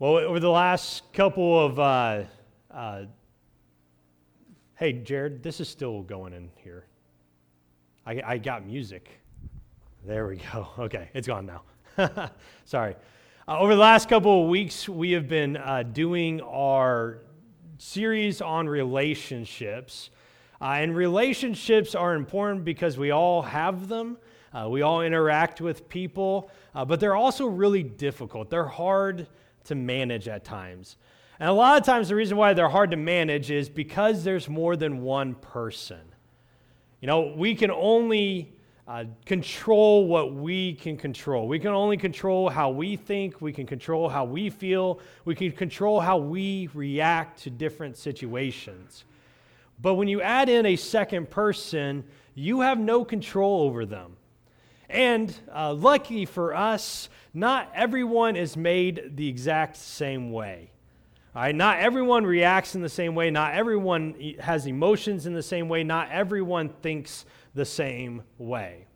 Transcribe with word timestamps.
Well, 0.00 0.14
over 0.18 0.38
the 0.38 0.48
last 0.48 1.12
couple 1.12 1.58
of, 1.58 1.80
uh, 1.80 2.22
uh, 2.70 3.06
hey, 4.76 4.92
Jared, 4.92 5.42
this 5.42 5.58
is 5.58 5.68
still 5.68 6.02
going 6.02 6.32
in 6.32 6.50
here. 6.62 6.86
I, 8.06 8.22
I 8.24 8.38
got 8.38 8.64
music. 8.64 9.10
There 10.06 10.28
we 10.28 10.36
go. 10.52 10.68
Okay, 10.78 11.10
it's 11.14 11.26
gone 11.26 11.50
now. 11.96 12.30
Sorry. 12.64 12.94
Uh, 13.48 13.58
over 13.58 13.74
the 13.74 13.80
last 13.80 14.08
couple 14.08 14.44
of 14.44 14.48
weeks, 14.48 14.88
we 14.88 15.10
have 15.10 15.26
been 15.26 15.56
uh, 15.56 15.82
doing 15.82 16.42
our 16.42 17.18
series 17.78 18.40
on 18.40 18.68
relationships. 18.68 20.10
Uh, 20.60 20.76
and 20.76 20.94
relationships 20.94 21.96
are 21.96 22.14
important 22.14 22.64
because 22.64 22.98
we 22.98 23.10
all 23.10 23.42
have 23.42 23.88
them. 23.88 24.16
Uh, 24.54 24.68
we 24.68 24.82
all 24.82 25.02
interact 25.02 25.60
with 25.60 25.88
people, 25.88 26.52
but 26.72 27.00
they're 27.00 27.16
also 27.16 27.46
really 27.46 27.82
difficult. 27.82 28.48
They're 28.48 28.64
hard 28.64 29.26
to 29.68 29.74
manage 29.74 30.28
at 30.28 30.44
times. 30.44 30.96
And 31.40 31.48
a 31.48 31.52
lot 31.52 31.78
of 31.78 31.86
times, 31.86 32.08
the 32.08 32.16
reason 32.16 32.36
why 32.36 32.52
they're 32.52 32.68
hard 32.68 32.90
to 32.90 32.96
manage 32.96 33.50
is 33.50 33.68
because 33.68 34.24
there's 34.24 34.48
more 34.48 34.76
than 34.76 35.02
one 35.02 35.34
person. 35.36 36.00
You 37.00 37.06
know, 37.06 37.32
we 37.36 37.54
can 37.54 37.70
only 37.70 38.52
uh, 38.88 39.04
control 39.24 40.06
what 40.06 40.34
we 40.34 40.74
can 40.74 40.96
control. 40.96 41.46
We 41.46 41.60
can 41.60 41.70
only 41.70 41.96
control 41.96 42.48
how 42.48 42.70
we 42.70 42.96
think, 42.96 43.40
we 43.40 43.52
can 43.52 43.66
control 43.66 44.08
how 44.08 44.24
we 44.24 44.50
feel, 44.50 44.98
we 45.24 45.36
can 45.36 45.52
control 45.52 46.00
how 46.00 46.16
we 46.16 46.68
react 46.74 47.42
to 47.42 47.50
different 47.50 47.96
situations. 47.96 49.04
But 49.80 49.94
when 49.94 50.08
you 50.08 50.20
add 50.20 50.48
in 50.48 50.66
a 50.66 50.74
second 50.74 51.30
person, 51.30 52.02
you 52.34 52.62
have 52.62 52.78
no 52.80 53.04
control 53.04 53.62
over 53.62 53.86
them. 53.86 54.17
And 54.88 55.34
uh, 55.54 55.74
lucky 55.74 56.24
for 56.24 56.54
us, 56.54 57.08
not 57.34 57.70
everyone 57.74 58.36
is 58.36 58.56
made 58.56 59.12
the 59.16 59.28
exact 59.28 59.76
same 59.76 60.32
way. 60.32 60.70
All 61.34 61.42
right, 61.42 61.54
not 61.54 61.78
everyone 61.78 62.24
reacts 62.24 62.74
in 62.74 62.80
the 62.80 62.88
same 62.88 63.14
way. 63.14 63.30
Not 63.30 63.54
everyone 63.54 64.34
has 64.40 64.66
emotions 64.66 65.26
in 65.26 65.34
the 65.34 65.42
same 65.42 65.68
way. 65.68 65.84
Not 65.84 66.10
everyone 66.10 66.70
thinks 66.82 67.26
the 67.54 67.66
same 67.66 68.22
way. 68.38 68.86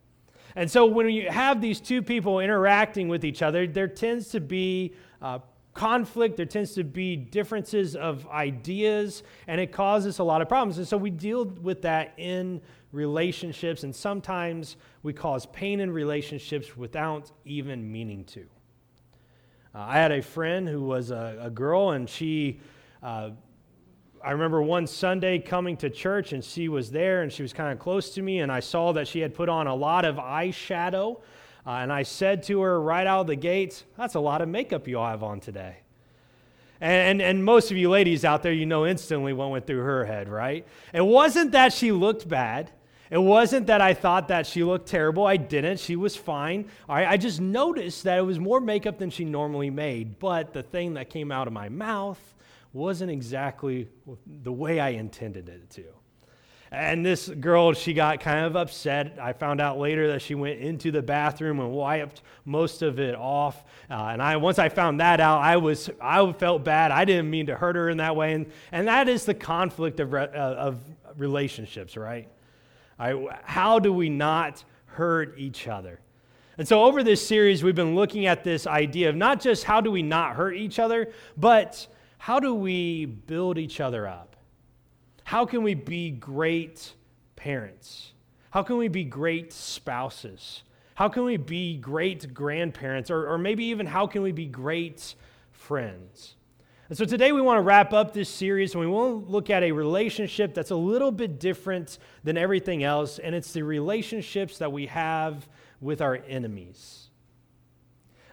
And 0.56 0.70
so 0.70 0.86
when 0.86 1.08
you 1.10 1.30
have 1.30 1.60
these 1.60 1.80
two 1.80 2.02
people 2.02 2.40
interacting 2.40 3.08
with 3.08 3.24
each 3.24 3.42
other, 3.42 3.66
there 3.66 3.88
tends 3.88 4.28
to 4.30 4.40
be 4.40 4.94
uh, 5.20 5.38
conflict, 5.74 6.36
there 6.36 6.46
tends 6.46 6.74
to 6.74 6.84
be 6.84 7.16
differences 7.16 7.96
of 7.96 8.26
ideas, 8.28 9.22
and 9.46 9.60
it 9.60 9.72
causes 9.72 10.18
a 10.18 10.24
lot 10.24 10.42
of 10.42 10.48
problems. 10.48 10.78
And 10.78 10.86
so 10.86 10.96
we 10.96 11.10
deal 11.10 11.44
with 11.44 11.82
that 11.82 12.12
in 12.18 12.60
relationships, 12.92 13.84
and 13.84 13.94
sometimes 13.94 14.76
we 15.02 15.12
cause 15.12 15.46
pain 15.46 15.80
in 15.80 15.90
relationships 15.90 16.76
without 16.76 17.30
even 17.44 17.90
meaning 17.90 18.24
to. 18.24 18.40
Uh, 19.74 19.78
I 19.78 19.94
had 19.94 20.12
a 20.12 20.20
friend 20.20 20.68
who 20.68 20.82
was 20.82 21.10
a, 21.10 21.38
a 21.40 21.50
girl, 21.50 21.92
and 21.92 22.08
she, 22.08 22.60
uh, 23.02 23.30
I 24.22 24.32
remember 24.32 24.60
one 24.60 24.86
Sunday 24.86 25.38
coming 25.38 25.78
to 25.78 25.88
church, 25.88 26.34
and 26.34 26.44
she 26.44 26.68
was 26.68 26.90
there, 26.90 27.22
and 27.22 27.32
she 27.32 27.40
was 27.40 27.54
kind 27.54 27.72
of 27.72 27.78
close 27.78 28.10
to 28.14 28.22
me, 28.22 28.40
and 28.40 28.52
I 28.52 28.60
saw 28.60 28.92
that 28.92 29.08
she 29.08 29.20
had 29.20 29.32
put 29.32 29.48
on 29.48 29.66
a 29.66 29.74
lot 29.74 30.04
of 30.04 30.16
eyeshadow. 30.16 31.22
Uh, 31.66 31.70
and 31.70 31.92
I 31.92 32.02
said 32.02 32.42
to 32.44 32.60
her 32.62 32.80
right 32.80 33.06
out 33.06 33.22
of 33.22 33.26
the 33.28 33.36
gates, 33.36 33.84
That's 33.96 34.14
a 34.14 34.20
lot 34.20 34.42
of 34.42 34.48
makeup 34.48 34.88
you 34.88 34.98
all 34.98 35.08
have 35.08 35.22
on 35.22 35.40
today. 35.40 35.76
And, 36.80 37.22
and, 37.22 37.44
most 37.44 37.70
of 37.70 37.76
you 37.76 37.88
ladies 37.90 38.24
out 38.24 38.42
there, 38.42 38.52
you 38.52 38.66
know 38.66 38.86
instantly 38.86 39.32
what 39.32 39.50
went 39.50 39.68
through 39.68 39.82
her 39.82 40.04
head, 40.04 40.28
right? 40.28 40.66
It 40.92 41.04
wasn't 41.04 41.52
that 41.52 41.72
she 41.72 41.92
looked 41.92 42.28
bad. 42.28 42.72
It 43.08 43.22
wasn't 43.22 43.68
that 43.68 43.80
I 43.80 43.94
thought 43.94 44.28
that 44.28 44.48
she 44.48 44.64
looked 44.64 44.88
terrible. 44.88 45.24
I 45.24 45.36
didn't. 45.36 45.78
She 45.78 45.94
was 45.94 46.16
fine. 46.16 46.64
All 46.88 46.96
right. 46.96 47.06
I 47.06 47.18
just 47.18 47.40
noticed 47.40 48.02
that 48.02 48.18
it 48.18 48.22
was 48.22 48.40
more 48.40 48.60
makeup 48.60 48.98
than 48.98 49.10
she 49.10 49.24
normally 49.24 49.70
made. 49.70 50.18
But 50.18 50.52
the 50.52 50.62
thing 50.64 50.94
that 50.94 51.08
came 51.08 51.30
out 51.30 51.46
of 51.46 51.52
my 51.52 51.68
mouth 51.68 52.18
wasn't 52.72 53.10
exactly 53.12 53.88
the 54.26 54.52
way 54.52 54.80
I 54.80 54.90
intended 54.90 55.48
it 55.48 55.70
to. 55.72 55.84
And 56.72 57.04
this 57.04 57.28
girl, 57.28 57.74
she 57.74 57.92
got 57.92 58.20
kind 58.20 58.46
of 58.46 58.56
upset. 58.56 59.18
I 59.20 59.34
found 59.34 59.60
out 59.60 59.78
later 59.78 60.08
that 60.08 60.22
she 60.22 60.34
went 60.34 60.58
into 60.60 60.90
the 60.90 61.02
bathroom 61.02 61.60
and 61.60 61.70
wiped 61.70 62.22
most 62.46 62.80
of 62.80 62.98
it 62.98 63.14
off. 63.14 63.62
Uh, 63.90 64.06
and 64.06 64.22
I, 64.22 64.38
once 64.38 64.58
I 64.58 64.70
found 64.70 64.98
that 65.00 65.20
out, 65.20 65.42
I 65.42 65.58
was, 65.58 65.90
I 66.00 66.32
felt 66.32 66.64
bad. 66.64 66.90
I 66.90 67.04
didn't 67.04 67.28
mean 67.28 67.44
to 67.46 67.54
hurt 67.54 67.76
her 67.76 67.90
in 67.90 67.98
that 67.98 68.16
way. 68.16 68.32
And, 68.32 68.50
and 68.72 68.88
that 68.88 69.06
is 69.06 69.26
the 69.26 69.34
conflict 69.34 70.00
of, 70.00 70.14
uh, 70.14 70.28
of 70.32 70.80
relationships, 71.16 71.96
right? 71.96 72.28
how 73.42 73.80
do 73.80 73.92
we 73.92 74.08
not 74.08 74.62
hurt 74.86 75.34
each 75.36 75.66
other? 75.66 75.98
And 76.56 76.68
so, 76.68 76.84
over 76.84 77.02
this 77.02 77.26
series, 77.26 77.64
we've 77.64 77.74
been 77.74 77.96
looking 77.96 78.26
at 78.26 78.44
this 78.44 78.64
idea 78.64 79.08
of 79.08 79.16
not 79.16 79.40
just 79.40 79.64
how 79.64 79.80
do 79.80 79.90
we 79.90 80.02
not 80.02 80.36
hurt 80.36 80.54
each 80.54 80.78
other, 80.78 81.12
but 81.36 81.88
how 82.18 82.38
do 82.38 82.54
we 82.54 83.06
build 83.06 83.58
each 83.58 83.80
other 83.80 84.06
up? 84.06 84.31
How 85.32 85.46
can 85.46 85.62
we 85.62 85.72
be 85.72 86.10
great 86.10 86.92
parents? 87.36 88.12
How 88.50 88.62
can 88.62 88.76
we 88.76 88.88
be 88.88 89.02
great 89.02 89.50
spouses? 89.50 90.62
How 90.94 91.08
can 91.08 91.24
we 91.24 91.38
be 91.38 91.78
great 91.78 92.34
grandparents? 92.34 93.10
Or, 93.10 93.26
or 93.26 93.38
maybe 93.38 93.64
even 93.64 93.86
how 93.86 94.06
can 94.06 94.20
we 94.20 94.32
be 94.32 94.44
great 94.44 95.14
friends? 95.50 96.34
And 96.90 96.98
so 96.98 97.06
today 97.06 97.32
we 97.32 97.40
want 97.40 97.56
to 97.56 97.62
wrap 97.62 97.94
up 97.94 98.12
this 98.12 98.28
series 98.28 98.74
and 98.74 98.82
we 98.82 98.86
want 98.86 99.24
to 99.24 99.32
look 99.32 99.48
at 99.48 99.62
a 99.62 99.72
relationship 99.72 100.52
that's 100.52 100.70
a 100.70 100.76
little 100.76 101.10
bit 101.10 101.40
different 101.40 101.96
than 102.22 102.36
everything 102.36 102.84
else, 102.84 103.18
and 103.18 103.34
it's 103.34 103.54
the 103.54 103.62
relationships 103.62 104.58
that 104.58 104.70
we 104.70 104.84
have 104.84 105.48
with 105.80 106.02
our 106.02 106.16
enemies. 106.28 107.08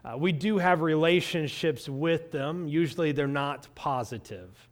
Uh, 0.04 0.18
we 0.18 0.34
do 0.34 0.58
have 0.58 0.82
relationships 0.82 1.88
with 1.88 2.34
them, 2.34 2.68
usually 2.68 3.14
they're 3.14 3.26
not 3.26 3.74
positive. 3.74 4.69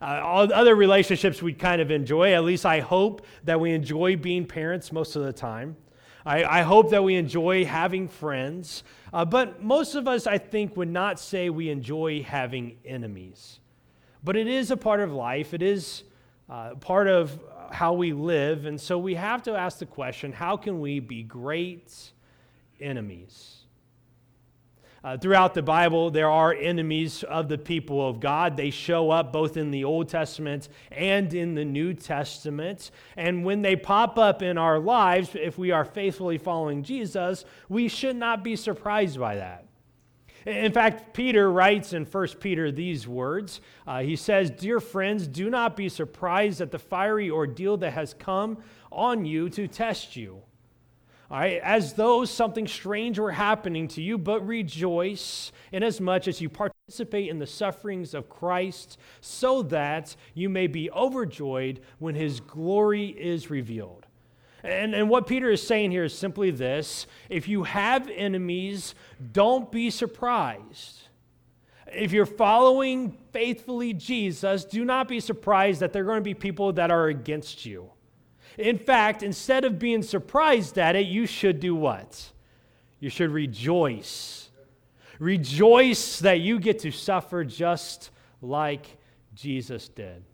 Uh, 0.00 0.20
all 0.22 0.52
other 0.52 0.74
relationships 0.74 1.42
we 1.42 1.52
kind 1.52 1.80
of 1.80 1.90
enjoy, 1.90 2.32
at 2.32 2.44
least 2.44 2.64
I 2.64 2.80
hope 2.80 3.26
that 3.44 3.58
we 3.58 3.72
enjoy 3.72 4.16
being 4.16 4.46
parents 4.46 4.92
most 4.92 5.16
of 5.16 5.24
the 5.24 5.32
time. 5.32 5.76
I, 6.24 6.44
I 6.44 6.62
hope 6.62 6.90
that 6.90 7.02
we 7.02 7.14
enjoy 7.14 7.64
having 7.64 8.06
friends. 8.06 8.84
Uh, 9.12 9.24
but 9.24 9.62
most 9.62 9.94
of 9.94 10.06
us, 10.06 10.26
I 10.26 10.38
think, 10.38 10.76
would 10.76 10.90
not 10.90 11.18
say 11.18 11.50
we 11.50 11.70
enjoy 11.70 12.22
having 12.22 12.76
enemies. 12.84 13.60
But 14.22 14.36
it 14.36 14.46
is 14.46 14.70
a 14.70 14.76
part 14.76 15.00
of 15.00 15.12
life, 15.12 15.54
it 15.54 15.62
is 15.62 16.04
uh, 16.50 16.74
part 16.76 17.08
of 17.08 17.38
how 17.70 17.92
we 17.92 18.12
live. 18.12 18.66
And 18.66 18.80
so 18.80 18.98
we 18.98 19.14
have 19.14 19.42
to 19.44 19.54
ask 19.54 19.78
the 19.78 19.86
question 19.86 20.32
how 20.32 20.56
can 20.56 20.80
we 20.80 21.00
be 21.00 21.22
great 21.22 21.94
enemies? 22.80 23.64
Uh, 25.04 25.16
throughout 25.16 25.54
the 25.54 25.62
Bible, 25.62 26.10
there 26.10 26.28
are 26.28 26.52
enemies 26.52 27.22
of 27.22 27.48
the 27.48 27.56
people 27.56 28.06
of 28.06 28.18
God. 28.18 28.56
They 28.56 28.70
show 28.70 29.10
up 29.10 29.32
both 29.32 29.56
in 29.56 29.70
the 29.70 29.84
Old 29.84 30.08
Testament 30.08 30.68
and 30.90 31.32
in 31.32 31.54
the 31.54 31.64
New 31.64 31.94
Testament. 31.94 32.90
And 33.16 33.44
when 33.44 33.62
they 33.62 33.76
pop 33.76 34.18
up 34.18 34.42
in 34.42 34.58
our 34.58 34.80
lives, 34.80 35.30
if 35.34 35.56
we 35.56 35.70
are 35.70 35.84
faithfully 35.84 36.36
following 36.36 36.82
Jesus, 36.82 37.44
we 37.68 37.86
should 37.86 38.16
not 38.16 38.42
be 38.42 38.56
surprised 38.56 39.20
by 39.20 39.36
that. 39.36 39.66
In 40.44 40.72
fact, 40.72 41.14
Peter 41.14 41.50
writes 41.50 41.92
in 41.92 42.04
1 42.04 42.28
Peter 42.40 42.72
these 42.72 43.06
words. 43.06 43.60
Uh, 43.86 44.00
he 44.00 44.16
says, 44.16 44.50
Dear 44.50 44.80
friends, 44.80 45.28
do 45.28 45.48
not 45.48 45.76
be 45.76 45.88
surprised 45.88 46.60
at 46.60 46.72
the 46.72 46.78
fiery 46.78 47.30
ordeal 47.30 47.76
that 47.78 47.92
has 47.92 48.14
come 48.14 48.58
on 48.90 49.24
you 49.24 49.48
to 49.50 49.68
test 49.68 50.16
you 50.16 50.42
all 51.30 51.38
right, 51.38 51.60
as 51.62 51.92
though 51.92 52.24
something 52.24 52.66
strange 52.66 53.18
were 53.18 53.32
happening 53.32 53.86
to 53.88 54.02
you, 54.02 54.16
but 54.16 54.46
rejoice 54.46 55.52
inasmuch 55.72 56.26
as 56.26 56.40
you 56.40 56.48
participate 56.48 57.28
in 57.28 57.38
the 57.38 57.46
sufferings 57.46 58.14
of 58.14 58.30
Christ, 58.30 58.96
so 59.20 59.62
that 59.64 60.16
you 60.32 60.48
may 60.48 60.66
be 60.66 60.90
overjoyed 60.90 61.80
when 61.98 62.14
his 62.14 62.40
glory 62.40 63.08
is 63.08 63.50
revealed. 63.50 64.06
And, 64.62 64.94
and 64.94 65.10
what 65.10 65.26
Peter 65.26 65.50
is 65.50 65.64
saying 65.64 65.90
here 65.90 66.04
is 66.04 66.16
simply 66.16 66.50
this 66.50 67.06
if 67.28 67.46
you 67.46 67.64
have 67.64 68.08
enemies, 68.08 68.94
don't 69.32 69.70
be 69.70 69.90
surprised. 69.90 71.02
If 71.92 72.12
you're 72.12 72.26
following 72.26 73.16
faithfully 73.32 73.92
Jesus, 73.92 74.64
do 74.64 74.84
not 74.84 75.08
be 75.08 75.20
surprised 75.20 75.80
that 75.80 75.92
there 75.92 76.02
are 76.02 76.06
going 76.06 76.20
to 76.20 76.24
be 76.24 76.34
people 76.34 76.72
that 76.74 76.90
are 76.90 77.08
against 77.08 77.66
you. 77.66 77.90
In 78.58 78.76
fact, 78.76 79.22
instead 79.22 79.64
of 79.64 79.78
being 79.78 80.02
surprised 80.02 80.78
at 80.78 80.96
it, 80.96 81.06
you 81.06 81.26
should 81.26 81.60
do 81.60 81.76
what? 81.76 82.32
You 82.98 83.08
should 83.08 83.30
rejoice. 83.30 84.50
Rejoice 85.20 86.18
that 86.18 86.40
you 86.40 86.58
get 86.58 86.80
to 86.80 86.90
suffer 86.90 87.44
just 87.44 88.10
like 88.42 88.98
Jesus 89.34 89.88
did. 89.88 90.24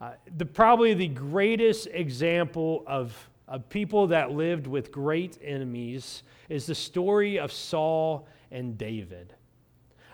Uh, 0.00 0.12
the, 0.36 0.44
probably 0.44 0.92
the 0.94 1.08
greatest 1.08 1.88
example 1.92 2.82
of, 2.86 3.16
of 3.48 3.68
people 3.68 4.08
that 4.08 4.32
lived 4.32 4.66
with 4.66 4.92
great 4.92 5.38
enemies 5.42 6.22
is 6.48 6.66
the 6.66 6.74
story 6.74 7.38
of 7.38 7.52
Saul 7.52 8.26
and 8.50 8.76
David. 8.76 9.32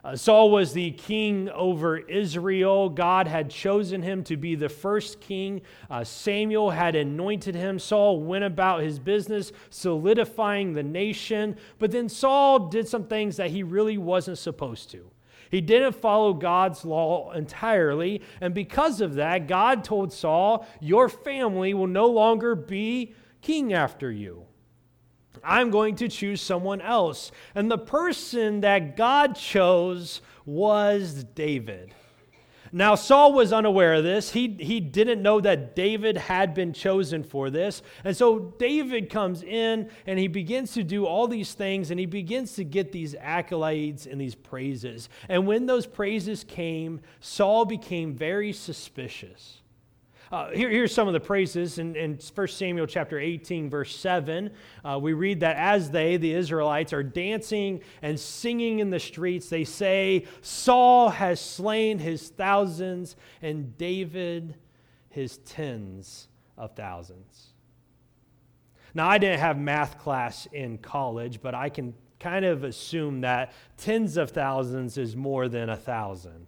Uh, 0.05 0.17
Saul 0.17 0.51
was 0.51 0.73
the 0.73 0.93
king 0.93 1.49
over 1.51 1.99
Israel. 1.99 2.89
God 2.89 3.27
had 3.27 3.51
chosen 3.51 4.03
him 4.03 4.23
to 4.25 4.37
be 4.37 4.55
the 4.55 4.69
first 4.69 5.21
king. 5.21 5.63
Uh, 5.91 6.05
Samuel 6.05 6.71
had 6.71 6.95
anointed 6.95 7.55
him. 7.55 7.79
Saul 7.79 8.21
went 8.21 8.45
about 8.45 8.83
his 8.83 8.99
business, 8.99 9.53
solidifying 9.71 10.73
the 10.73 10.83
nation. 10.83 11.57
But 11.79 11.91
then 11.91 12.09
Saul 12.09 12.69
did 12.69 12.89
some 12.89 13.05
things 13.05 13.37
that 13.37 13.51
he 13.51 13.63
really 13.63 13.99
wasn't 13.99 14.39
supposed 14.39 14.91
to. 14.93 15.11
He 15.51 15.61
didn't 15.61 15.95
follow 15.95 16.35
God's 16.35 16.85
law 16.85 17.33
entirely. 17.33 18.23
And 18.41 18.55
because 18.55 19.01
of 19.01 19.15
that, 19.15 19.49
God 19.49 19.83
told 19.83 20.13
Saul, 20.13 20.67
Your 20.81 21.09
family 21.09 21.75
will 21.75 21.87
no 21.87 22.07
longer 22.07 22.55
be 22.55 23.15
king 23.41 23.73
after 23.73 24.11
you. 24.11 24.48
I'm 25.43 25.71
going 25.71 25.97
to 25.97 26.09
choose 26.09 26.41
someone 26.41 26.81
else. 26.81 27.31
And 27.55 27.71
the 27.71 27.79
person 27.79 28.61
that 28.61 28.97
God 28.97 29.37
chose 29.37 30.21
was 30.45 31.25
David. 31.25 31.95
Now, 32.73 32.95
Saul 32.95 33.33
was 33.33 33.53
unaware 33.53 33.95
of 33.95 34.05
this. 34.05 34.31
He, 34.31 34.57
he 34.61 34.81
didn't 34.81 35.23
know 35.23 35.41
that 35.41 35.75
David 35.75 36.17
had 36.17 36.55
been 36.55 36.73
chosen 36.73 37.23
for 37.23 37.51
this. 37.51 37.83
And 38.05 38.17
so 38.17 38.39
David 38.59 39.11
comes 39.11 39.43
in 39.43 39.91
and 40.07 40.19
he 40.19 40.29
begins 40.29 40.73
to 40.75 40.83
do 40.83 41.07
all 41.07 41.29
these 41.29 41.55
things 41.55 41.91
and 41.91 41.99
he 41.99 42.07
begins 42.07 42.55
to 42.55 42.65
get 42.65 42.93
these 42.93 43.15
accolades 43.15 44.11
and 44.11 44.21
these 44.21 44.35
praises. 44.35 45.09
And 45.29 45.47
when 45.47 45.67
those 45.67 45.87
praises 45.87 46.45
came, 46.45 47.01
Saul 47.21 47.65
became 47.65 48.15
very 48.15 48.53
suspicious. 48.53 49.63
Uh, 50.31 50.51
here, 50.51 50.69
here's 50.69 50.93
some 50.95 51.09
of 51.09 51.15
the 51.15 51.21
praises 51.21 51.79
in, 51.79 51.97
in 51.97 52.19
1 52.35 52.49
Samuel 52.49 52.87
chapter 52.87 53.19
18, 53.19 53.71
verse 53.71 53.97
7. 53.97 54.51
Uh, 54.85 54.99
we 55.01 55.15
read 55.15 55.41
that 55.41 55.57
as 55.57 55.91
they, 55.91 56.19
the 56.19 56.35
Israelites, 56.35 56.93
are 56.93 57.03
dancing 57.03 57.81
and 58.03 58.21
singing 58.21 58.81
in 58.81 58.91
the 58.91 59.01
streets, 59.01 59.49
they 59.49 59.65
say, 59.65 60.27
Saul 60.43 61.09
has 61.09 61.41
slain 61.41 61.99
his 61.99 62.29
thousands 62.29 63.17
and 63.41 63.77
David 63.79 64.57
his 65.09 65.39
tens 65.39 66.29
of 66.59 66.77
thousands. 66.77 67.55
Now, 68.93 69.09
I 69.09 69.17
didn't 69.17 69.41
have 69.41 69.57
math 69.57 69.99
class 69.99 70.47
in 70.53 70.77
college, 70.77 71.41
but 71.41 71.55
I 71.55 71.71
can 71.71 71.95
kind 72.21 72.45
of 72.45 72.65
assume 72.65 73.23
that 73.23 73.53
tens 73.79 74.19
of 74.19 74.33
thousands 74.33 74.99
is 74.99 75.17
more 75.17 75.49
than 75.49 75.71
a 75.71 75.77
thousand. 75.77 76.48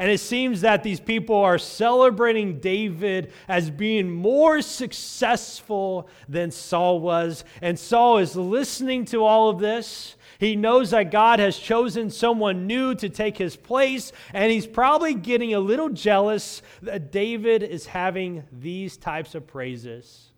And 0.00 0.10
it 0.10 0.20
seems 0.20 0.62
that 0.62 0.82
these 0.82 0.98
people 0.98 1.36
are 1.36 1.58
celebrating 1.58 2.58
David 2.58 3.34
as 3.46 3.68
being 3.68 4.10
more 4.10 4.62
successful 4.62 6.08
than 6.26 6.50
Saul 6.50 7.00
was. 7.00 7.44
And 7.60 7.78
Saul 7.78 8.16
is 8.16 8.34
listening 8.34 9.04
to 9.04 9.22
all 9.26 9.50
of 9.50 9.58
this. 9.58 10.16
He 10.38 10.56
knows 10.56 10.92
that 10.92 11.10
God 11.10 11.38
has 11.38 11.58
chosen 11.58 12.08
someone 12.08 12.66
new 12.66 12.94
to 12.94 13.10
take 13.10 13.36
his 13.36 13.56
place, 13.56 14.10
and 14.32 14.50
he's 14.50 14.66
probably 14.66 15.12
getting 15.12 15.52
a 15.52 15.60
little 15.60 15.90
jealous 15.90 16.62
that 16.80 17.12
David 17.12 17.62
is 17.62 17.84
having 17.84 18.44
these 18.50 18.96
types 18.96 19.34
of 19.34 19.46
praises. 19.46 20.30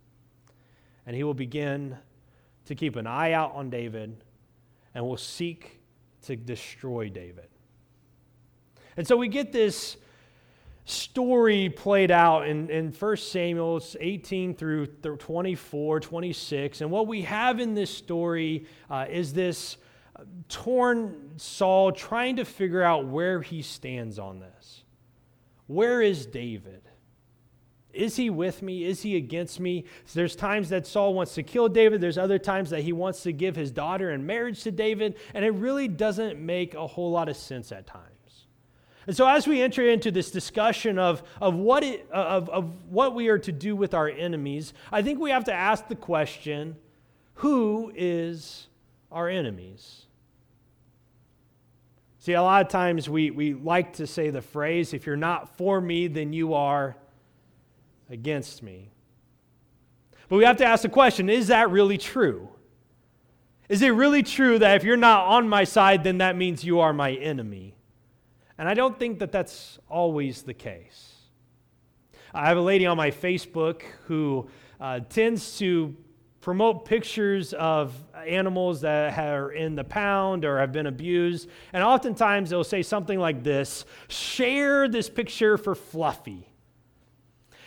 And 1.07 1.15
he 1.15 1.23
will 1.23 1.35
begin 1.35 1.99
to 2.65 2.75
keep 2.75 2.97
an 2.97 3.07
eye 3.07 3.31
out 3.31 3.53
on 3.55 3.71
David 3.71 4.25
and 4.93 5.07
will 5.07 5.17
seek 5.17 5.79
to 6.23 6.35
destroy 6.35 7.09
David. 7.09 7.52
And 8.97 9.07
so 9.07 9.17
we 9.17 9.29
get 9.29 9.53
this 9.53 9.97
story 10.85 11.69
played 11.69 12.11
out 12.11 12.49
in, 12.49 12.69
in 12.69 12.93
1 12.93 13.17
Samuel 13.17 13.83
18 13.99 14.55
through 14.55 14.87
24, 14.87 16.01
26. 16.01 16.81
And 16.81 16.91
what 16.91 17.07
we 17.07 17.23
have 17.23 17.61
in 17.61 17.75
this 17.75 17.91
story 17.91 18.67
uh, 18.91 19.07
is 19.09 19.33
this 19.33 19.77
torn 20.49 21.33
Saul 21.37 21.93
trying 21.93 22.37
to 22.37 22.45
figure 22.45 22.83
out 22.83 23.07
where 23.07 23.41
he 23.43 23.63
stands 23.63 24.19
on 24.19 24.41
this. 24.41 24.85
Where 25.67 26.03
is 26.03 26.27
David? 26.27 26.83
Is 27.93 28.17
he 28.17 28.31
with 28.31 28.63
me? 28.63 28.85
Is 28.85 29.03
he 29.03 29.17
against 29.17 29.61
me? 29.61 29.85
There's 30.15 30.35
times 30.35 30.71
that 30.71 30.87
Saul 30.87 31.13
wants 31.13 31.35
to 31.35 31.43
kill 31.43 31.69
David. 31.69 32.01
There's 32.01 32.19
other 32.19 32.39
times 32.39 32.71
that 32.71 32.83
he 32.83 32.93
wants 32.93 33.23
to 33.25 33.33
give 33.33 33.55
his 33.55 33.71
daughter 33.71 34.11
in 34.11 34.25
marriage 34.25 34.63
to 34.63 34.71
David. 34.71 35.17
And 35.35 35.45
it 35.45 35.51
really 35.51 35.89
doesn't 35.89 36.39
make 36.39 36.75
a 36.75 36.87
whole 36.87 37.11
lot 37.11 37.29
of 37.29 37.37
sense 37.37 37.71
at 37.71 37.87
times. 37.87 38.12
And 39.07 39.17
so, 39.17 39.27
as 39.27 39.49
we 39.49 39.61
enter 39.61 39.89
into 39.89 40.11
this 40.11 40.31
discussion 40.31 40.99
of, 40.99 41.23
of, 41.41 41.55
what 41.55 41.83
it, 41.83 42.09
of, 42.13 42.49
of 42.51 42.85
what 42.89 43.15
we 43.15 43.29
are 43.29 43.39
to 43.39 43.53
do 43.53 43.75
with 43.75 43.95
our 43.95 44.09
enemies, 44.09 44.75
I 44.93 45.03
think 45.03 45.19
we 45.19 45.31
have 45.31 45.45
to 45.45 45.53
ask 45.53 45.89
the 45.89 45.97
question 45.97 46.77
who 47.35 47.93
is 47.95 48.69
our 49.11 49.29
enemies? 49.29 50.07
See, 52.21 52.35
a 52.35 52.43
lot 52.43 52.63
of 52.63 52.69
times 52.69 53.09
we, 53.09 53.33
we 53.33 53.55
like 53.55 53.95
to 53.95 54.07
say 54.07 54.31
the 54.31 54.41
phrase, 54.41 54.95
if 54.95 55.07
you're 55.07 55.17
not 55.17 55.57
for 55.57 55.81
me, 55.81 56.07
then 56.07 56.33
you 56.33 56.55
are 56.55 56.97
against 58.09 58.63
me. 58.63 58.93
But 60.29 60.37
we 60.37 60.45
have 60.45 60.59
to 60.59 60.65
ask 60.65 60.83
the 60.83 60.89
question 60.89 61.29
is 61.29 61.49
that 61.49 61.71
really 61.71 61.99
true? 61.99 62.49
Is 63.69 63.83
it 63.83 63.89
really 63.89 64.23
true 64.23 64.59
that 64.61 64.77
if 64.77 64.85
you're 64.85 64.97
not 64.97 65.27
on 65.27 65.49
my 65.49 65.65
side, 65.65 66.05
then 66.05 66.19
that 66.19 66.37
means 66.37 66.63
you 66.63 66.81
are 66.81 66.93
my 66.93 67.13
enemy? 67.13 67.75
And 68.59 68.69
I 68.69 68.75
don't 68.75 68.99
think 68.99 69.19
that 69.21 69.33
that's 69.33 69.79
always 69.89 70.43
the 70.43 70.55
case. 70.55 71.15
I 72.35 72.47
have 72.47 72.57
a 72.57 72.63
lady 72.63 72.87
on 72.87 72.97
my 72.97 73.11
Facebook 73.11 73.83
who 74.07 74.49
uh, 74.81 75.01
tends 75.01 75.59
to 75.59 75.97
promote 76.41 76.85
pictures 76.85 77.53
of 77.55 77.95
animals 78.27 78.81
that 78.81 79.17
are 79.19 79.53
in 79.53 79.77
the 79.77 79.85
pound 79.85 80.45
or 80.45 80.59
have 80.59 80.73
been 80.73 80.87
abused. 80.87 81.49
And 81.73 81.83
oftentimes 81.85 82.51
they'll 82.51 82.65
say 82.65 82.83
something 82.83 83.19
like 83.19 83.43
this 83.43 83.85
share 84.09 84.89
this 84.89 85.09
picture 85.09 85.57
for 85.57 85.75
Fluffy. 85.75 86.49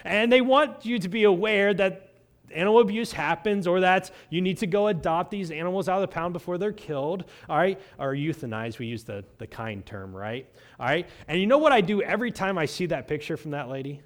And 0.03 0.31
they 0.31 0.41
want 0.41 0.85
you 0.85 0.99
to 0.99 1.09
be 1.09 1.23
aware 1.23 1.73
that 1.73 2.04
animal 2.53 2.79
abuse 2.79 3.11
happens 3.11 3.67
or 3.67 3.81
that 3.81 4.11
you 4.29 4.41
need 4.41 4.57
to 4.59 4.67
go 4.67 4.87
adopt 4.87 5.31
these 5.31 5.51
animals 5.51 5.89
out 5.89 5.95
of 5.95 6.01
the 6.01 6.13
pound 6.13 6.33
before 6.33 6.57
they're 6.57 6.73
killed, 6.73 7.25
all 7.49 7.57
right? 7.57 7.79
Or 7.99 8.13
euthanize, 8.13 8.79
we 8.79 8.87
use 8.87 9.03
the, 9.03 9.23
the 9.37 9.47
kind 9.47 9.85
term, 9.85 10.15
right? 10.15 10.47
All 10.79 10.85
right? 10.85 11.07
And 11.27 11.39
you 11.39 11.47
know 11.47 11.57
what 11.57 11.71
I 11.71 11.81
do 11.81 12.01
every 12.01 12.31
time 12.31 12.57
I 12.57 12.65
see 12.65 12.85
that 12.87 13.07
picture 13.07 13.37
from 13.37 13.51
that 13.51 13.69
lady? 13.69 14.01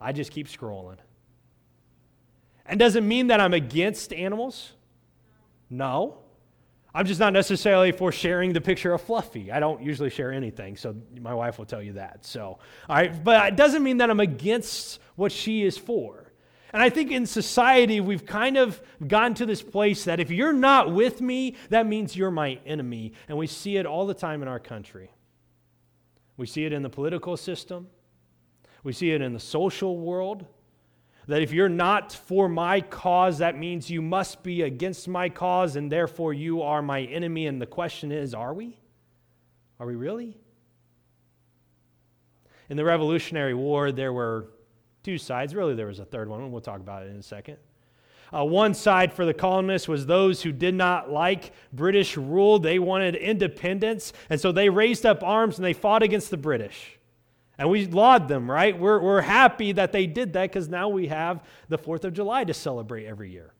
I 0.00 0.12
just 0.12 0.30
keep 0.30 0.48
scrolling. 0.48 0.98
And 2.66 2.78
does 2.78 2.96
it 2.96 3.02
mean 3.02 3.28
that 3.28 3.40
I'm 3.40 3.54
against 3.54 4.12
animals? 4.12 4.72
No. 5.70 6.18
I'm 6.96 7.04
just 7.04 7.20
not 7.20 7.34
necessarily 7.34 7.92
for 7.92 8.10
sharing 8.10 8.54
the 8.54 8.60
picture 8.60 8.92
of 8.94 9.02
Fluffy. 9.02 9.52
I 9.52 9.60
don't 9.60 9.82
usually 9.82 10.08
share 10.08 10.32
anything, 10.32 10.76
so 10.76 10.96
my 11.20 11.34
wife 11.34 11.58
will 11.58 11.66
tell 11.66 11.82
you 11.82 11.92
that. 11.94 12.24
So, 12.24 12.58
all 12.88 12.96
right, 12.96 13.22
but 13.22 13.48
it 13.48 13.56
doesn't 13.56 13.82
mean 13.82 13.98
that 13.98 14.08
I'm 14.08 14.20
against 14.20 14.98
what 15.14 15.30
she 15.30 15.62
is 15.62 15.76
for. 15.76 16.25
And 16.76 16.82
I 16.82 16.90
think 16.90 17.10
in 17.10 17.24
society, 17.24 18.00
we've 18.00 18.26
kind 18.26 18.58
of 18.58 18.82
gotten 19.06 19.32
to 19.36 19.46
this 19.46 19.62
place 19.62 20.04
that 20.04 20.20
if 20.20 20.30
you're 20.30 20.52
not 20.52 20.92
with 20.92 21.22
me, 21.22 21.56
that 21.70 21.86
means 21.86 22.14
you're 22.14 22.30
my 22.30 22.58
enemy. 22.66 23.14
And 23.28 23.38
we 23.38 23.46
see 23.46 23.78
it 23.78 23.86
all 23.86 24.06
the 24.06 24.12
time 24.12 24.42
in 24.42 24.48
our 24.48 24.58
country. 24.60 25.10
We 26.36 26.44
see 26.44 26.66
it 26.66 26.74
in 26.74 26.82
the 26.82 26.90
political 26.90 27.38
system, 27.38 27.88
we 28.82 28.92
see 28.92 29.10
it 29.12 29.22
in 29.22 29.32
the 29.32 29.40
social 29.40 29.98
world. 29.98 30.44
That 31.28 31.40
if 31.40 31.50
you're 31.50 31.70
not 31.70 32.12
for 32.12 32.46
my 32.46 32.82
cause, 32.82 33.38
that 33.38 33.56
means 33.56 33.88
you 33.88 34.02
must 34.02 34.42
be 34.42 34.60
against 34.60 35.08
my 35.08 35.30
cause, 35.30 35.76
and 35.76 35.90
therefore 35.90 36.34
you 36.34 36.60
are 36.60 36.82
my 36.82 37.00
enemy. 37.04 37.46
And 37.46 37.58
the 37.58 37.64
question 37.64 38.12
is 38.12 38.34
are 38.34 38.52
we? 38.52 38.78
Are 39.80 39.86
we 39.86 39.94
really? 39.94 40.36
In 42.68 42.76
the 42.76 42.84
Revolutionary 42.84 43.54
War, 43.54 43.92
there 43.92 44.12
were 44.12 44.50
two 45.06 45.18
sides. 45.18 45.54
Really, 45.54 45.76
there 45.76 45.86
was 45.86 46.00
a 46.00 46.04
third 46.04 46.28
one, 46.28 46.42
and 46.42 46.50
we'll 46.50 46.60
talk 46.60 46.80
about 46.80 47.04
it 47.04 47.10
in 47.10 47.16
a 47.16 47.22
second. 47.22 47.58
Uh, 48.34 48.44
one 48.44 48.74
side 48.74 49.12
for 49.12 49.24
the 49.24 49.32
colonists 49.32 49.86
was 49.86 50.04
those 50.04 50.42
who 50.42 50.50
did 50.50 50.74
not 50.74 51.12
like 51.12 51.52
British 51.72 52.16
rule. 52.16 52.58
They 52.58 52.80
wanted 52.80 53.14
independence, 53.14 54.12
and 54.28 54.40
so 54.40 54.50
they 54.50 54.68
raised 54.68 55.06
up 55.06 55.22
arms 55.22 55.58
and 55.58 55.64
they 55.64 55.74
fought 55.74 56.02
against 56.02 56.30
the 56.30 56.36
British. 56.36 56.98
And 57.56 57.70
we 57.70 57.86
laud 57.86 58.26
them, 58.26 58.50
right? 58.50 58.76
We're, 58.76 59.00
we're 59.00 59.20
happy 59.20 59.70
that 59.72 59.92
they 59.92 60.08
did 60.08 60.32
that 60.32 60.50
because 60.50 60.68
now 60.68 60.88
we 60.88 61.06
have 61.06 61.44
the 61.68 61.78
4th 61.78 62.02
of 62.02 62.12
July 62.12 62.42
to 62.42 62.52
celebrate 62.52 63.06
every 63.06 63.30
year. 63.30 63.52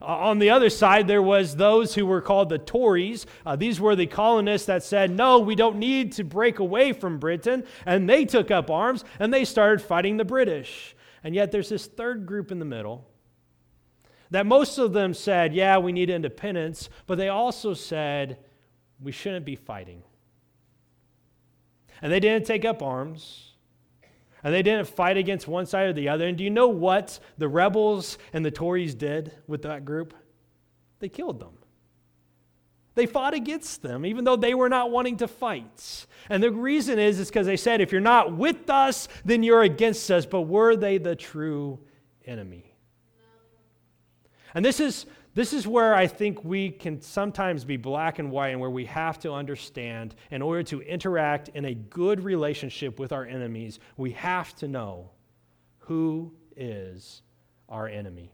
Uh, 0.00 0.06
on 0.06 0.38
the 0.38 0.50
other 0.50 0.70
side, 0.70 1.06
there 1.06 1.22
was 1.22 1.56
those 1.56 1.94
who 1.94 2.06
were 2.06 2.20
called 2.20 2.48
the 2.48 2.58
Tories. 2.58 3.26
Uh, 3.44 3.56
these 3.56 3.80
were 3.80 3.96
the 3.96 4.06
colonists 4.06 4.66
that 4.66 4.82
said, 4.82 5.10
no, 5.10 5.38
we 5.38 5.54
don't 5.54 5.76
need 5.76 6.12
to 6.12 6.24
break 6.24 6.58
away 6.58 6.92
from 6.92 7.18
Britain. 7.18 7.64
And 7.86 8.08
they 8.08 8.24
took 8.24 8.50
up 8.50 8.70
arms 8.70 9.04
and 9.18 9.32
they 9.32 9.44
started 9.44 9.82
fighting 9.82 10.16
the 10.16 10.24
British. 10.24 10.94
And 11.22 11.34
yet 11.34 11.52
there's 11.52 11.68
this 11.68 11.86
third 11.86 12.26
group 12.26 12.52
in 12.52 12.58
the 12.58 12.64
middle 12.64 13.08
that 14.30 14.46
most 14.46 14.78
of 14.78 14.92
them 14.92 15.14
said, 15.14 15.54
yeah, 15.54 15.78
we 15.78 15.92
need 15.92 16.10
independence, 16.10 16.88
but 17.06 17.18
they 17.18 17.28
also 17.28 17.72
said, 17.72 18.38
we 19.00 19.12
shouldn't 19.12 19.46
be 19.46 19.54
fighting. 19.54 20.02
And 22.02 22.12
they 22.12 22.20
didn't 22.20 22.46
take 22.46 22.64
up 22.64 22.82
arms 22.82 23.53
and 24.44 24.52
they 24.52 24.62
didn't 24.62 24.86
fight 24.86 25.16
against 25.16 25.48
one 25.48 25.64
side 25.64 25.86
or 25.88 25.92
the 25.94 26.10
other. 26.10 26.28
And 26.28 26.36
do 26.36 26.44
you 26.44 26.50
know 26.50 26.68
what 26.68 27.18
the 27.38 27.48
rebels 27.48 28.18
and 28.34 28.44
the 28.44 28.50
Tories 28.50 28.94
did 28.94 29.32
with 29.46 29.62
that 29.62 29.86
group? 29.86 30.14
They 31.00 31.08
killed 31.08 31.40
them. 31.40 31.54
They 32.94 33.06
fought 33.06 33.34
against 33.34 33.82
them, 33.82 34.06
even 34.06 34.24
though 34.24 34.36
they 34.36 34.54
were 34.54 34.68
not 34.68 34.90
wanting 34.90 35.16
to 35.16 35.26
fight. 35.26 36.06
And 36.28 36.42
the 36.42 36.52
reason 36.52 36.98
is, 36.98 37.18
is 37.18 37.28
because 37.28 37.46
they 37.46 37.56
said, 37.56 37.80
if 37.80 37.90
you're 37.90 38.00
not 38.00 38.36
with 38.36 38.70
us, 38.70 39.08
then 39.24 39.42
you're 39.42 39.62
against 39.62 40.08
us. 40.10 40.26
But 40.26 40.42
were 40.42 40.76
they 40.76 40.98
the 40.98 41.16
true 41.16 41.80
enemy? 42.24 42.76
And 44.54 44.64
this 44.64 44.78
is 44.78 45.06
This 45.34 45.52
is 45.52 45.66
where 45.66 45.94
I 45.94 46.06
think 46.06 46.44
we 46.44 46.70
can 46.70 47.00
sometimes 47.00 47.64
be 47.64 47.76
black 47.76 48.20
and 48.20 48.30
white 48.30 48.50
and 48.50 48.60
where 48.60 48.70
we 48.70 48.84
have 48.84 49.18
to 49.20 49.32
understand 49.32 50.14
in 50.30 50.42
order 50.42 50.62
to 50.64 50.80
interact 50.82 51.48
in 51.54 51.64
a 51.64 51.74
good 51.74 52.22
relationship 52.22 53.00
with 53.00 53.12
our 53.12 53.26
enemies, 53.26 53.80
we 53.96 54.12
have 54.12 54.54
to 54.56 54.68
know 54.68 55.10
who 55.78 56.32
is 56.56 57.22
our 57.68 57.88
enemy. 57.88 58.32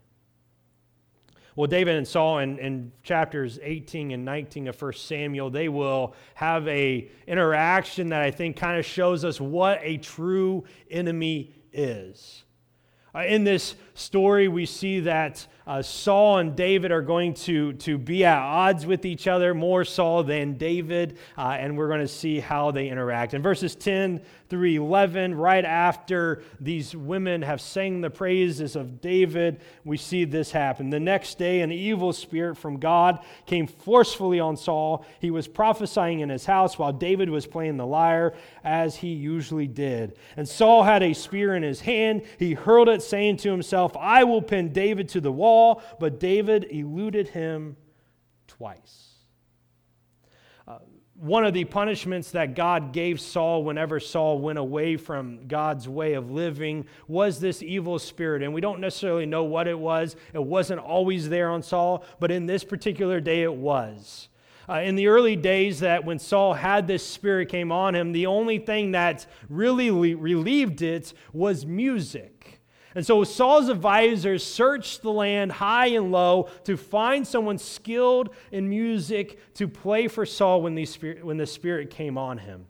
Well, 1.56 1.66
David 1.66 1.96
and 1.96 2.06
Saul 2.06 2.38
in, 2.38 2.58
in, 2.58 2.92
chapters 3.02 3.58
18 3.62 4.12
and 4.12 4.24
19 4.24 4.68
of 4.68 4.80
1 4.80 4.92
Samuel, 4.92 5.50
they 5.50 5.68
will 5.68 6.14
have 6.34 6.68
a 6.68 7.10
interaction 7.26 8.10
that 8.10 8.22
I 8.22 8.30
think 8.30 8.56
kind 8.56 8.78
of 8.78 8.84
shows 8.84 9.24
us 9.24 9.40
what 9.40 9.80
a 9.82 9.96
true 9.98 10.64
enemy 10.90 11.54
is. 11.72 12.44
Uh, 13.14 13.24
in 13.24 13.42
this 13.42 13.74
story, 13.94 14.48
we 14.48 14.64
see 14.64 15.00
that 15.00 15.46
uh, 15.70 15.80
Saul 15.80 16.38
and 16.38 16.56
David 16.56 16.90
are 16.90 17.00
going 17.00 17.32
to, 17.32 17.74
to 17.74 17.96
be 17.96 18.24
at 18.24 18.38
odds 18.38 18.86
with 18.86 19.04
each 19.04 19.28
other, 19.28 19.54
more 19.54 19.84
Saul 19.84 20.24
than 20.24 20.54
David, 20.54 21.16
uh, 21.38 21.42
and 21.60 21.78
we're 21.78 21.86
going 21.86 22.00
to 22.00 22.08
see 22.08 22.40
how 22.40 22.72
they 22.72 22.88
interact. 22.88 23.34
In 23.34 23.42
verses 23.42 23.76
10 23.76 24.20
through 24.48 24.64
11, 24.64 25.32
right 25.32 25.64
after 25.64 26.42
these 26.58 26.96
women 26.96 27.42
have 27.42 27.60
sang 27.60 28.00
the 28.00 28.10
praises 28.10 28.74
of 28.74 29.00
David, 29.00 29.60
we 29.84 29.96
see 29.96 30.24
this 30.24 30.50
happen. 30.50 30.90
The 30.90 30.98
next 30.98 31.38
day, 31.38 31.60
an 31.60 31.70
evil 31.70 32.12
spirit 32.12 32.56
from 32.56 32.80
God 32.80 33.20
came 33.46 33.68
forcefully 33.68 34.40
on 34.40 34.56
Saul. 34.56 35.06
He 35.20 35.30
was 35.30 35.46
prophesying 35.46 36.18
in 36.18 36.30
his 36.30 36.46
house 36.46 36.80
while 36.80 36.92
David 36.92 37.30
was 37.30 37.46
playing 37.46 37.76
the 37.76 37.86
lyre, 37.86 38.34
as 38.64 38.96
he 38.96 39.12
usually 39.12 39.68
did. 39.68 40.16
And 40.36 40.48
Saul 40.48 40.82
had 40.82 41.04
a 41.04 41.12
spear 41.12 41.54
in 41.54 41.62
his 41.62 41.82
hand. 41.82 42.22
He 42.40 42.54
hurled 42.54 42.88
it, 42.88 43.02
saying 43.02 43.36
to 43.38 43.52
himself, 43.52 43.96
I 43.96 44.24
will 44.24 44.42
pin 44.42 44.72
David 44.72 45.08
to 45.10 45.20
the 45.20 45.30
wall 45.30 45.59
but 45.98 46.20
David 46.20 46.66
eluded 46.70 47.28
him 47.28 47.76
twice. 48.46 49.10
Uh, 50.66 50.78
one 51.14 51.44
of 51.44 51.52
the 51.52 51.64
punishments 51.64 52.30
that 52.30 52.54
God 52.54 52.92
gave 52.92 53.20
Saul 53.20 53.62
whenever 53.62 54.00
Saul 54.00 54.38
went 54.38 54.58
away 54.58 54.96
from 54.96 55.46
God's 55.46 55.86
way 55.86 56.14
of 56.14 56.30
living 56.30 56.86
was 57.08 57.40
this 57.40 57.62
evil 57.62 57.98
spirit. 57.98 58.42
And 58.42 58.54
we 58.54 58.62
don't 58.62 58.80
necessarily 58.80 59.26
know 59.26 59.44
what 59.44 59.68
it 59.68 59.78
was. 59.78 60.16
It 60.32 60.42
wasn't 60.42 60.80
always 60.80 61.28
there 61.28 61.50
on 61.50 61.62
Saul, 61.62 62.04
but 62.20 62.30
in 62.30 62.46
this 62.46 62.64
particular 62.64 63.20
day 63.20 63.42
it 63.42 63.54
was. 63.54 64.28
Uh, 64.68 64.80
in 64.82 64.94
the 64.94 65.08
early 65.08 65.34
days, 65.34 65.80
that 65.80 66.04
when 66.04 66.18
Saul 66.18 66.54
had 66.54 66.86
this 66.86 67.04
spirit 67.04 67.48
came 67.48 67.72
on 67.72 67.94
him, 67.94 68.12
the 68.12 68.26
only 68.26 68.58
thing 68.58 68.92
that 68.92 69.26
really 69.48 69.90
relieved 69.90 70.80
it 70.80 71.12
was 71.32 71.66
music. 71.66 72.59
And 72.94 73.06
so 73.06 73.22
Saul's 73.22 73.68
advisors 73.68 74.44
searched 74.44 75.02
the 75.02 75.12
land 75.12 75.52
high 75.52 75.88
and 75.88 76.10
low 76.10 76.48
to 76.64 76.76
find 76.76 77.26
someone 77.26 77.58
skilled 77.58 78.30
in 78.50 78.68
music 78.68 79.54
to 79.54 79.68
play 79.68 80.08
for 80.08 80.26
Saul 80.26 80.62
when 80.62 80.74
the 80.74 80.84
spirit, 80.84 81.24
when 81.24 81.36
the 81.36 81.46
spirit 81.46 81.90
came 81.90 82.18
on 82.18 82.38
him. 82.38 82.66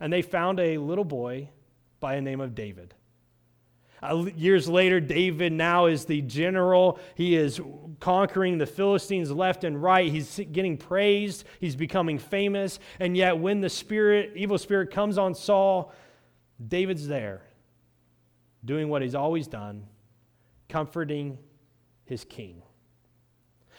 And 0.00 0.12
they 0.12 0.22
found 0.22 0.58
a 0.58 0.78
little 0.78 1.04
boy 1.04 1.50
by 2.00 2.16
the 2.16 2.22
name 2.22 2.40
of 2.40 2.54
David. 2.54 2.94
Uh, 4.02 4.26
years 4.36 4.68
later, 4.68 5.00
David 5.00 5.52
now 5.52 5.86
is 5.86 6.04
the 6.04 6.20
general. 6.22 6.98
He 7.14 7.34
is 7.34 7.60
conquering 7.98 8.58
the 8.58 8.66
Philistines 8.66 9.30
left 9.30 9.64
and 9.64 9.80
right. 9.82 10.10
He's 10.10 10.38
getting 10.52 10.76
praised. 10.76 11.44
He's 11.60 11.76
becoming 11.76 12.18
famous. 12.18 12.78
And 13.00 13.16
yet, 13.16 13.38
when 13.38 13.60
the 13.60 13.70
spirit, 13.70 14.32
evil 14.34 14.58
spirit 14.58 14.90
comes 14.90 15.16
on 15.16 15.34
Saul, 15.34 15.94
David's 16.68 17.06
there 17.06 17.45
doing 18.66 18.88
what 18.88 19.00
he's 19.00 19.14
always 19.14 19.46
done, 19.46 19.84
comforting 20.68 21.38
his 22.04 22.24
king. 22.24 22.62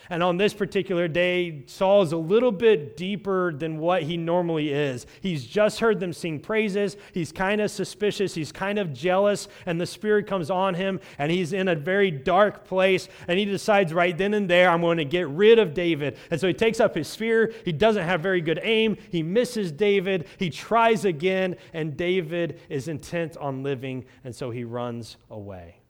And 0.10 0.24
on 0.24 0.38
this 0.38 0.54
particular 0.54 1.08
day, 1.08 1.64
Saul 1.66 2.02
is 2.02 2.12
a 2.14 2.18
little 2.18 2.52
bit 2.52 2.96
deeper 2.96 3.52
than 3.52 3.78
what 3.78 4.04
he 4.04 4.16
normally 4.16 4.72
is. 4.72 5.06
He's 5.22 5.46
just 5.46 5.80
heard 5.80 6.00
them 6.00 6.14
sing 6.14 6.40
praises. 6.40 6.96
He's 7.14 7.32
kind 7.32 7.60
of 7.60 7.70
suspicious. 7.72 8.34
He's 8.34 8.52
kind 8.52 8.80
of 8.80 8.94
jealous. 8.94 9.48
And 9.66 9.82
the 9.82 9.86
Spirit 9.86 10.26
comes 10.26 10.50
on 10.50 10.76
him, 10.76 11.00
and 11.18 11.32
he's 11.32 11.52
in 11.52 11.68
a 11.68 11.76
very 11.76 12.10
dark 12.10 12.64
place. 12.64 13.10
And 13.28 13.38
he 13.38 13.46
decides 13.46 13.94
right 13.94 14.18
then 14.18 14.34
and 14.34 14.50
there, 14.50 14.70
I'm 14.70 14.82
going 14.82 14.98
to 14.98 15.06
get 15.06 15.28
rid 15.28 15.60
of 15.60 15.74
David. 15.74 16.18
And 16.32 16.40
so 16.40 16.48
he 16.48 16.54
takes 16.54 16.80
up 16.80 16.96
his 16.96 17.08
spear. 17.08 17.54
He 17.66 17.74
doesn't 17.74 18.04
have 18.04 18.22
very 18.22 18.42
good 18.42 18.60
aim. 18.64 18.98
He 19.12 19.24
misses 19.24 19.72
David. 19.72 20.28
He 20.38 20.50
tries 20.50 21.04
again, 21.04 21.58
and 21.74 21.98
David 21.98 22.62
is 22.70 22.88
intent 22.88 23.36
on 23.38 23.62
living. 23.62 24.06
And 24.24 24.34
so 24.34 24.52
he 24.52 24.64
runs 24.64 25.18
away. 25.30 25.82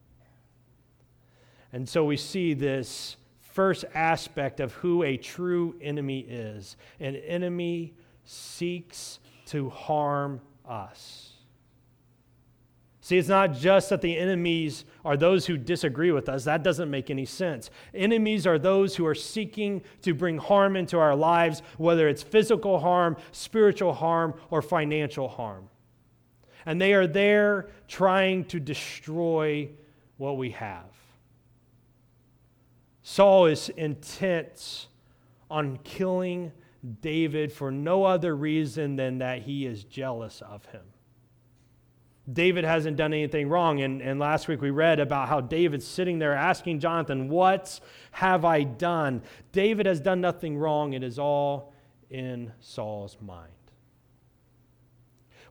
And 1.72 1.88
so 1.88 2.06
we 2.06 2.18
see 2.18 2.54
this 2.54 3.18
first 3.58 3.86
aspect 3.96 4.60
of 4.60 4.72
who 4.74 5.02
a 5.02 5.18
true 5.18 5.76
enemy 5.82 6.20
is. 6.20 6.78
An 7.00 7.16
enemy 7.16 7.92
seeks 8.24 9.18
to 9.48 9.72
harm 9.72 10.40
us. 10.64 11.32
See, 13.02 13.18
it's 13.18 13.28
not 13.28 13.56
just 13.56 13.90
that 13.90 14.02
the 14.02 14.16
enemies 14.16 14.86
are 15.04 15.18
those 15.18 15.48
who 15.48 15.58
disagree 15.58 16.12
with 16.12 16.30
us. 16.30 16.44
That 16.44 16.62
doesn't 16.62 16.92
make 16.92 17.10
any 17.10 17.26
sense. 17.26 17.72
Enemies 17.96 18.46
are 18.46 18.60
those 18.60 18.96
who 18.96 19.08
are 19.08 19.16
seeking 19.16 19.82
to 20.04 20.14
bring 20.14 20.38
harm 20.38 20.76
into 20.76 21.00
our 21.00 21.16
lives, 21.16 21.64
whether 21.80 22.08
it's 22.08 22.22
physical 22.22 22.78
harm, 22.78 23.18
spiritual 23.32 23.94
harm, 23.94 24.36
or 24.52 24.62
financial 24.62 25.28
harm. 25.28 25.68
And 26.64 26.80
they 26.80 26.94
are 26.94 27.08
there 27.08 27.70
trying 27.88 28.46
to 28.46 28.60
destroy 28.60 29.70
what 30.18 30.38
we 30.38 30.52
have. 30.52 30.97
Saul 33.10 33.46
is 33.46 33.70
intent 33.70 34.88
on 35.50 35.80
killing 35.86 36.52
David 37.00 37.54
for 37.54 37.72
no 37.72 38.04
other 38.04 38.36
reason 38.36 38.98
than 38.98 39.20
that 39.20 39.44
he 39.44 39.66
is 39.66 39.86
jealous 39.86 40.42
of 40.42 40.66
him. 40.66 40.82
David 42.32 42.66
hasn't 42.66 42.98
done 42.98 43.14
anything 43.14 43.48
wrong. 43.48 43.80
And, 43.80 44.02
and 44.02 44.20
last 44.20 44.50
week 44.50 44.62
we 44.62 44.72
read 44.72 45.00
about 45.00 45.30
how 45.30 45.40
David's 45.40 45.88
sitting 45.88 46.20
there 46.20 46.34
asking 46.34 46.82
Jonathan, 46.82 47.30
What 47.30 47.80
have 48.12 48.44
I 48.44 48.64
done? 48.64 49.22
David 49.54 49.86
has 49.86 50.02
done 50.02 50.20
nothing 50.20 50.58
wrong. 50.58 50.92
It 50.92 51.02
is 51.02 51.18
all 51.18 51.74
in 52.10 52.52
Saul's 52.60 53.16
mind. 53.22 53.54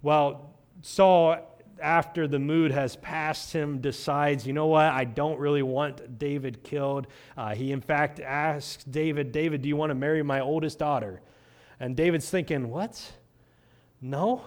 Well, 0.02 0.58
Saul 0.82 1.55
after 1.80 2.26
the 2.26 2.38
mood 2.38 2.70
has 2.70 2.96
passed 2.96 3.52
him, 3.52 3.80
decides, 3.80 4.46
you 4.46 4.52
know 4.52 4.66
what, 4.66 4.86
I 4.86 5.04
don't 5.04 5.38
really 5.38 5.62
want 5.62 6.18
David 6.18 6.62
killed. 6.62 7.06
Uh, 7.36 7.54
he, 7.54 7.72
in 7.72 7.80
fact, 7.80 8.20
asks 8.20 8.84
David, 8.84 9.32
David, 9.32 9.62
do 9.62 9.68
you 9.68 9.76
want 9.76 9.90
to 9.90 9.94
marry 9.94 10.22
my 10.22 10.40
oldest 10.40 10.78
daughter? 10.78 11.20
And 11.78 11.96
David's 11.96 12.28
thinking, 12.30 12.70
what? 12.70 13.12
No? 14.00 14.44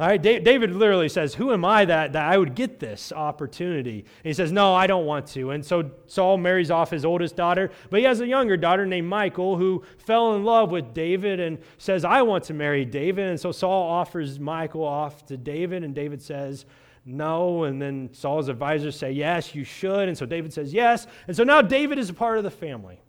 All 0.00 0.06
right, 0.06 0.22
David 0.22 0.74
literally 0.74 1.10
says, 1.10 1.34
Who 1.34 1.52
am 1.52 1.62
I 1.62 1.84
that, 1.84 2.14
that 2.14 2.24
I 2.24 2.38
would 2.38 2.54
get 2.54 2.80
this 2.80 3.12
opportunity? 3.12 3.98
And 3.98 4.24
he 4.24 4.32
says, 4.32 4.50
No, 4.50 4.74
I 4.74 4.86
don't 4.86 5.04
want 5.04 5.26
to. 5.28 5.50
And 5.50 5.62
so 5.62 5.90
Saul 6.06 6.38
marries 6.38 6.70
off 6.70 6.90
his 6.90 7.04
oldest 7.04 7.36
daughter, 7.36 7.70
but 7.90 8.00
he 8.00 8.06
has 8.06 8.22
a 8.22 8.26
younger 8.26 8.56
daughter 8.56 8.86
named 8.86 9.10
Michal 9.10 9.58
who 9.58 9.84
fell 9.98 10.34
in 10.36 10.44
love 10.44 10.70
with 10.70 10.94
David 10.94 11.38
and 11.38 11.58
says, 11.76 12.06
I 12.06 12.22
want 12.22 12.44
to 12.44 12.54
marry 12.54 12.86
David. 12.86 13.28
And 13.28 13.38
so 13.38 13.52
Saul 13.52 13.90
offers 13.90 14.40
Michal 14.40 14.84
off 14.84 15.26
to 15.26 15.36
David, 15.36 15.84
and 15.84 15.94
David 15.94 16.22
says, 16.22 16.64
no. 17.04 17.64
And 17.64 17.80
then 17.80 18.08
Saul's 18.12 18.48
advisors 18.48 18.96
say, 18.96 19.12
Yes, 19.12 19.54
you 19.54 19.64
should. 19.64 20.08
And 20.08 20.16
so 20.16 20.24
David 20.24 20.52
says, 20.54 20.72
Yes. 20.72 21.06
And 21.26 21.36
so 21.36 21.44
now 21.44 21.60
David 21.60 21.98
is 21.98 22.08
a 22.08 22.14
part 22.14 22.38
of 22.38 22.44
the 22.44 22.50
family. 22.50 23.02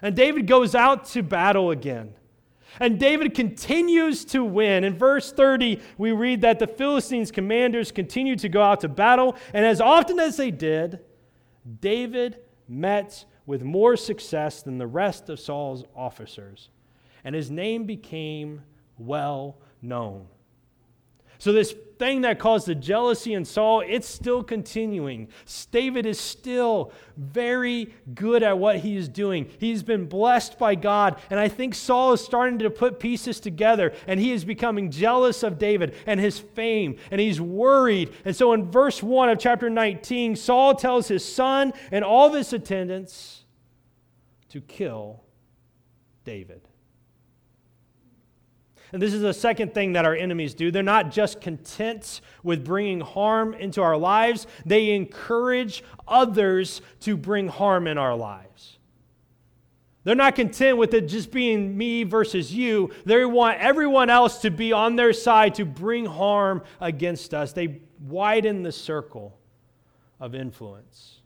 And 0.00 0.16
David 0.16 0.46
goes 0.46 0.74
out 0.74 1.04
to 1.06 1.22
battle 1.22 1.70
again. 1.70 2.14
And 2.78 2.98
David 2.98 3.34
continues 3.34 4.24
to 4.26 4.44
win. 4.44 4.84
In 4.84 4.96
verse 4.96 5.32
30, 5.32 5.80
we 5.98 6.12
read 6.12 6.42
that 6.42 6.58
the 6.58 6.66
Philistines' 6.66 7.30
commanders 7.30 7.90
continued 7.90 8.38
to 8.40 8.48
go 8.48 8.62
out 8.62 8.80
to 8.80 8.88
battle, 8.88 9.36
and 9.52 9.66
as 9.66 9.80
often 9.80 10.20
as 10.20 10.36
they 10.36 10.50
did, 10.50 11.00
David 11.80 12.38
met 12.68 13.24
with 13.46 13.62
more 13.62 13.96
success 13.96 14.62
than 14.62 14.78
the 14.78 14.86
rest 14.86 15.28
of 15.28 15.40
Saul's 15.40 15.84
officers, 15.96 16.70
and 17.24 17.34
his 17.34 17.50
name 17.50 17.84
became 17.84 18.62
well 18.96 19.58
known. 19.82 20.26
So, 21.38 21.52
this 21.52 21.74
thing 22.00 22.22
that 22.22 22.38
caused 22.38 22.66
the 22.66 22.74
jealousy 22.74 23.34
in 23.34 23.44
Saul, 23.44 23.82
it's 23.86 24.08
still 24.08 24.42
continuing. 24.42 25.28
David 25.70 26.06
is 26.06 26.18
still 26.18 26.92
very 27.18 27.94
good 28.14 28.42
at 28.42 28.58
what 28.58 28.78
he 28.78 28.96
is 28.96 29.06
doing. 29.06 29.50
He's 29.58 29.82
been 29.82 30.06
blessed 30.06 30.58
by 30.58 30.76
God. 30.76 31.20
And 31.28 31.38
I 31.38 31.48
think 31.48 31.74
Saul 31.74 32.14
is 32.14 32.24
starting 32.24 32.58
to 32.60 32.70
put 32.70 33.00
pieces 33.00 33.38
together, 33.38 33.92
and 34.06 34.18
he 34.18 34.32
is 34.32 34.46
becoming 34.46 34.90
jealous 34.90 35.42
of 35.42 35.58
David 35.58 35.94
and 36.06 36.18
his 36.18 36.38
fame, 36.38 36.96
and 37.10 37.20
he's 37.20 37.38
worried. 37.38 38.14
And 38.24 38.34
so, 38.34 38.54
in 38.54 38.70
verse 38.70 39.02
1 39.02 39.28
of 39.28 39.38
chapter 39.38 39.68
19, 39.68 40.36
Saul 40.36 40.74
tells 40.74 41.06
his 41.06 41.22
son 41.22 41.74
and 41.92 42.02
all 42.02 42.28
of 42.28 42.34
his 42.34 42.54
attendants 42.54 43.44
to 44.48 44.62
kill 44.62 45.22
David. 46.24 46.62
And 48.92 49.00
this 49.00 49.14
is 49.14 49.22
the 49.22 49.34
second 49.34 49.72
thing 49.74 49.92
that 49.92 50.04
our 50.04 50.14
enemies 50.14 50.54
do. 50.54 50.70
They're 50.70 50.82
not 50.82 51.10
just 51.10 51.40
content 51.40 52.20
with 52.42 52.64
bringing 52.64 53.00
harm 53.00 53.54
into 53.54 53.82
our 53.82 53.96
lives, 53.96 54.46
they 54.66 54.90
encourage 54.90 55.84
others 56.08 56.82
to 57.00 57.16
bring 57.16 57.48
harm 57.48 57.86
in 57.86 57.98
our 57.98 58.16
lives. 58.16 58.78
They're 60.02 60.14
not 60.14 60.34
content 60.34 60.78
with 60.78 60.94
it 60.94 61.08
just 61.08 61.30
being 61.30 61.76
me 61.76 62.04
versus 62.04 62.54
you. 62.54 62.90
They 63.04 63.24
want 63.24 63.58
everyone 63.58 64.08
else 64.08 64.38
to 64.40 64.50
be 64.50 64.72
on 64.72 64.96
their 64.96 65.12
side 65.12 65.54
to 65.56 65.66
bring 65.66 66.06
harm 66.06 66.62
against 66.80 67.34
us. 67.34 67.52
They 67.52 67.82
widen 68.00 68.62
the 68.62 68.72
circle 68.72 69.38
of 70.18 70.34
influence. 70.34 71.19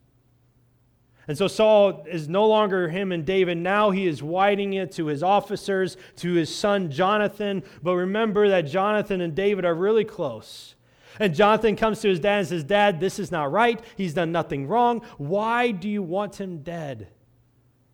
And 1.27 1.39
so 1.39 1.49
Saul 1.49 2.05
is 2.07 2.29
no 2.29 2.47
longer 2.47 2.89
him 2.89 3.11
and 3.11 3.25
David. 3.25 3.57
Now 3.59 3.91
he 3.91 4.07
is 4.07 4.23
widening 4.23 4.75
it 4.75 4.93
to 4.93 5.07
his 5.07 5.23
officers, 5.23 5.97
to 6.17 6.35
his 6.35 6.55
son 6.55 6.91
Jonathan. 6.91 7.63
But 7.83 7.95
remember 7.95 8.49
that 8.51 8.63
Jonathan 8.63 9.21
and 9.21 9.35
David 9.35 9.65
are 9.65 9.75
really 9.75 10.05
close. 10.05 10.75
And 11.19 11.35
Jonathan 11.35 11.77
comes 11.77 12.01
to 12.01 12.09
his 12.09 12.21
dad 12.21 12.41
and 12.41 12.49
says, 12.49 12.65
Dad, 12.65 13.01
this 13.01 13.19
is 13.19 13.31
not 13.31 13.53
right. 13.53 13.81
He's 13.97 14.15
done 14.15 14.33
nothing 14.33 14.67
wrong. 14.67 15.03
Why 15.17 15.71
do 15.71 15.89
you 15.89 16.03
want 16.03 16.41
him 16.41 16.59
dead? 16.59 17.09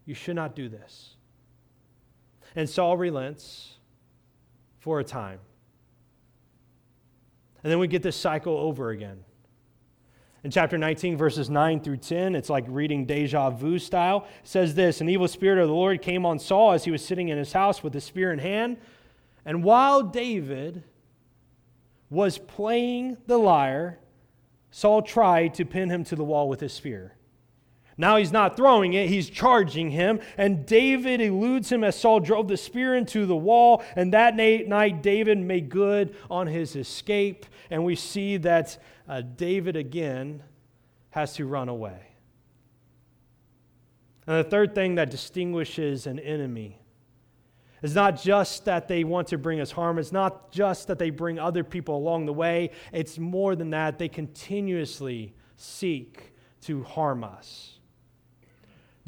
You 0.07 0.15
should 0.15 0.37
not 0.37 0.57
do 0.57 0.69
this. 0.69 1.17
And 2.57 2.69
Saul 2.69 2.97
relents 2.97 3.75
for 4.79 4.99
a 4.99 5.05
time. 5.05 5.39
And 7.63 7.71
then 7.71 7.79
we 7.79 7.87
get 7.87 8.03
this 8.03 8.17
cycle 8.17 8.57
over 8.57 8.91
again. 8.91 9.23
In 10.42 10.50
chapter 10.50 10.78
19, 10.78 11.18
verses 11.18 11.50
9 11.50 11.80
through 11.80 11.99
10, 11.99 12.35
it's 12.35 12.49
like 12.49 12.64
reading 12.66 13.04
deja 13.04 13.50
vu 13.50 13.78
style. 13.78 14.26
It 14.42 14.49
says 14.49 14.75
this 14.75 15.00
An 15.00 15.09
evil 15.09 15.28
spirit 15.28 15.61
of 15.61 15.68
the 15.68 15.75
Lord 15.75 16.00
came 16.00 16.25
on 16.25 16.38
Saul 16.38 16.73
as 16.73 16.85
he 16.85 16.90
was 16.90 17.04
sitting 17.04 17.28
in 17.28 17.37
his 17.37 17.52
house 17.52 17.82
with 17.82 17.92
the 17.92 18.00
spear 18.00 18.32
in 18.32 18.38
hand. 18.38 18.78
And 19.44 19.62
while 19.62 20.02
David 20.02 20.82
was 22.09 22.38
playing 22.38 23.18
the 23.26 23.38
lyre, 23.38 23.99
Saul 24.70 25.02
tried 25.02 25.54
to 25.54 25.64
pin 25.64 25.90
him 25.90 26.04
to 26.04 26.16
the 26.16 26.25
wall 26.25 26.49
with 26.49 26.61
his 26.61 26.73
spear. 26.73 27.14
Now 27.97 28.16
he's 28.16 28.32
not 28.32 28.56
throwing 28.56 28.94
it, 28.94 29.09
he's 29.09 29.28
charging 29.28 29.90
him. 29.90 30.20
And 30.38 30.64
David 30.64 31.20
eludes 31.20 31.70
him 31.70 31.85
as 31.85 31.97
Saul 31.97 32.20
drove 32.20 32.49
the 32.49 32.56
spear 32.56 32.94
into 32.97 33.26
the 33.26 33.37
wall. 33.37 33.82
And 33.94 34.12
that 34.14 34.37
night, 34.37 35.02
David 35.02 35.38
made 35.38 35.68
good 35.68 36.14
on 36.30 36.47
his 36.47 36.76
escape. 36.76 37.47
And 37.70 37.85
we 37.85 37.97
see 37.97 38.37
that 38.38 38.78
uh, 39.09 39.23
David 39.23 39.76
again 39.76 40.42
has 41.11 41.35
to 41.35 41.47
run 41.47 41.68
away. 41.68 42.00
And 44.26 44.38
the 44.38 44.49
third 44.49 44.75
thing 44.75 44.94
that 44.94 45.11
distinguishes 45.11 46.06
an 46.06 46.18
enemy 46.20 46.80
is 47.82 47.94
not 47.94 48.20
just 48.20 48.64
that 48.66 48.88
they 48.88 49.04
want 49.04 49.28
to 49.28 49.38
bring 49.38 49.61
us 49.61 49.73
harm, 49.73 49.99
it's 49.99 50.12
not 50.12 50.52
just 50.52 50.87
that 50.87 50.99
they 50.99 51.11
bring 51.11 51.38
other 51.38 51.64
people 51.64 51.97
along 51.97 52.26
the 52.26 52.32
way, 52.32 52.70
it's 52.92 53.18
more 53.18 53.56
than 53.56 53.70
that. 53.70 53.99
They 53.99 54.09
continuously 54.09 55.35
seek 55.56 56.35
to 56.62 56.85
harm 56.85 57.25
us. 57.25 57.80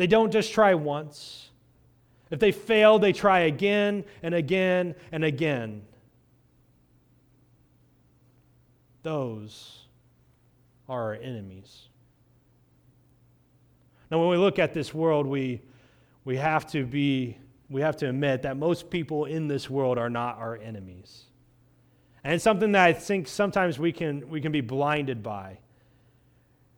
They 0.03 0.09
don't 0.09 0.33
just 0.33 0.53
try 0.53 0.75
once. 0.75 1.51
If 2.29 2.41
they 2.41 2.51
fail, 2.51 2.99
they 2.99 3.13
try 3.13 3.43
again 3.43 4.03
and 4.25 4.35
again 4.35 4.97
and 5.13 5.23
again. 5.23 5.83
Those 9.05 9.87
are 10.89 11.03
our 11.03 11.15
enemies. 11.15 11.87
Now, 14.11 14.19
when 14.19 14.29
we 14.29 14.39
look 14.39 14.59
at 14.59 14.75
this 14.75 14.93
world, 14.93 15.25
we, 15.25 15.63
we 16.25 16.37
have 16.37 16.67
to 16.73 16.85
be, 16.85 17.39
we 17.71 17.81
have 17.83 17.97
to 17.99 18.09
admit 18.09 18.43
that 18.43 18.57
most 18.57 18.91
people 18.91 19.27
in 19.27 19.47
this 19.47 19.71
world 19.71 19.99
are 19.99 20.11
not 20.11 20.37
our 20.37 20.57
enemies. 20.57 21.27
And 22.25 22.35
it's 22.35 22.43
something 22.43 22.73
that 22.73 22.85
I 22.85 22.93
think 22.93 23.29
sometimes 23.29 23.79
we 23.79 23.93
can, 23.93 24.29
we 24.29 24.41
can 24.41 24.51
be 24.51 24.63
blinded 24.63 25.23
by. 25.23 25.59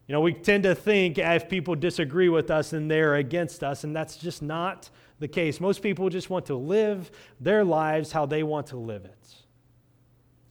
You 0.06 0.12
know, 0.12 0.20
we 0.20 0.34
tend 0.34 0.64
to 0.64 0.75
think 0.75 1.18
if 1.18 1.49
people 1.49 1.75
disagree 1.75 2.28
with 2.28 2.50
us, 2.50 2.70
then 2.70 2.88
they're 2.88 3.14
against 3.14 3.64
us, 3.64 3.84
and 3.84 3.96
that's 3.96 4.16
just 4.16 4.42
not 4.42 4.90
the 5.18 5.28
case. 5.28 5.61
Most 5.61 5.82
people 5.82 6.11
just 6.11 6.28
want 6.28 6.46
to 6.46 6.54
live 6.54 7.11
their 7.40 7.64
lives 7.64 8.12
how 8.12 8.26
they 8.26 8.42
want 8.42 8.66
to 8.68 8.76
live 8.76 9.04
it. 9.04 9.34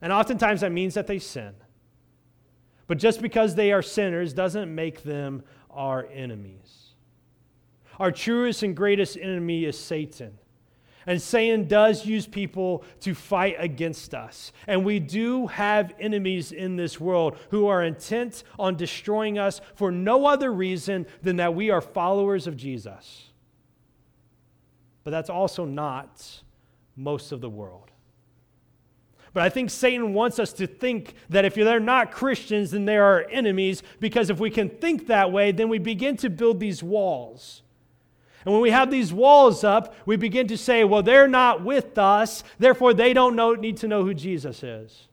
And 0.02 0.12
oftentimes 0.12 0.62
that 0.62 0.72
means 0.72 0.94
that 0.94 1.06
they 1.06 1.18
sin. 1.18 1.54
But 2.86 2.98
just 2.98 3.22
because 3.22 3.54
they 3.54 3.72
are 3.72 3.80
sinners 3.80 4.32
doesn't 4.32 4.74
make 4.74 5.02
them 5.02 5.44
our 5.70 6.06
enemies. 6.12 6.90
Our 7.98 8.10
truest 8.10 8.62
and 8.62 8.76
greatest 8.76 9.16
enemy 9.16 9.64
is 9.64 9.78
Satan. 9.78 10.38
And 11.06 11.20
Satan 11.20 11.68
does 11.68 12.06
use 12.06 12.26
people 12.26 12.84
to 13.00 13.14
fight 13.14 13.56
against 13.58 14.14
us. 14.14 14.52
And 14.66 14.84
we 14.84 15.00
do 15.00 15.46
have 15.48 15.94
enemies 16.00 16.50
in 16.52 16.76
this 16.76 16.98
world 16.98 17.36
who 17.50 17.66
are 17.66 17.82
intent 17.82 18.42
on 18.58 18.76
destroying 18.76 19.38
us 19.38 19.60
for 19.74 19.90
no 19.90 20.26
other 20.26 20.52
reason 20.52 21.06
than 21.22 21.36
that 21.36 21.54
we 21.54 21.70
are 21.70 21.80
followers 21.80 22.46
of 22.46 22.56
Jesus. 22.56 23.30
But 25.02 25.10
that's 25.10 25.30
also 25.30 25.64
not 25.64 26.42
most 26.96 27.32
of 27.32 27.40
the 27.40 27.50
world. 27.50 27.90
But 29.34 29.42
I 29.42 29.48
think 29.48 29.68
Satan 29.68 30.14
wants 30.14 30.38
us 30.38 30.52
to 30.54 30.66
think 30.68 31.14
that 31.28 31.44
if 31.44 31.56
they're 31.56 31.80
not 31.80 32.12
Christians, 32.12 32.70
then 32.70 32.84
they 32.84 32.96
are 32.96 33.26
enemies, 33.30 33.82
because 33.98 34.30
if 34.30 34.38
we 34.38 34.48
can 34.48 34.70
think 34.70 35.08
that 35.08 35.32
way, 35.32 35.50
then 35.50 35.68
we 35.68 35.78
begin 35.78 36.16
to 36.18 36.30
build 36.30 36.60
these 36.60 36.84
walls. 36.84 37.63
And 38.44 38.52
when 38.52 38.62
we 38.62 38.70
have 38.70 38.90
these 38.90 39.12
walls 39.12 39.64
up, 39.64 39.94
we 40.06 40.16
begin 40.16 40.48
to 40.48 40.58
say, 40.58 40.84
well, 40.84 41.02
they're 41.02 41.28
not 41.28 41.64
with 41.64 41.96
us, 41.96 42.44
therefore 42.58 42.92
they 42.92 43.12
don't 43.12 43.36
know, 43.36 43.54
need 43.54 43.78
to 43.78 43.88
know 43.88 44.04
who 44.04 44.14
Jesus 44.14 44.62
is. 44.62 45.08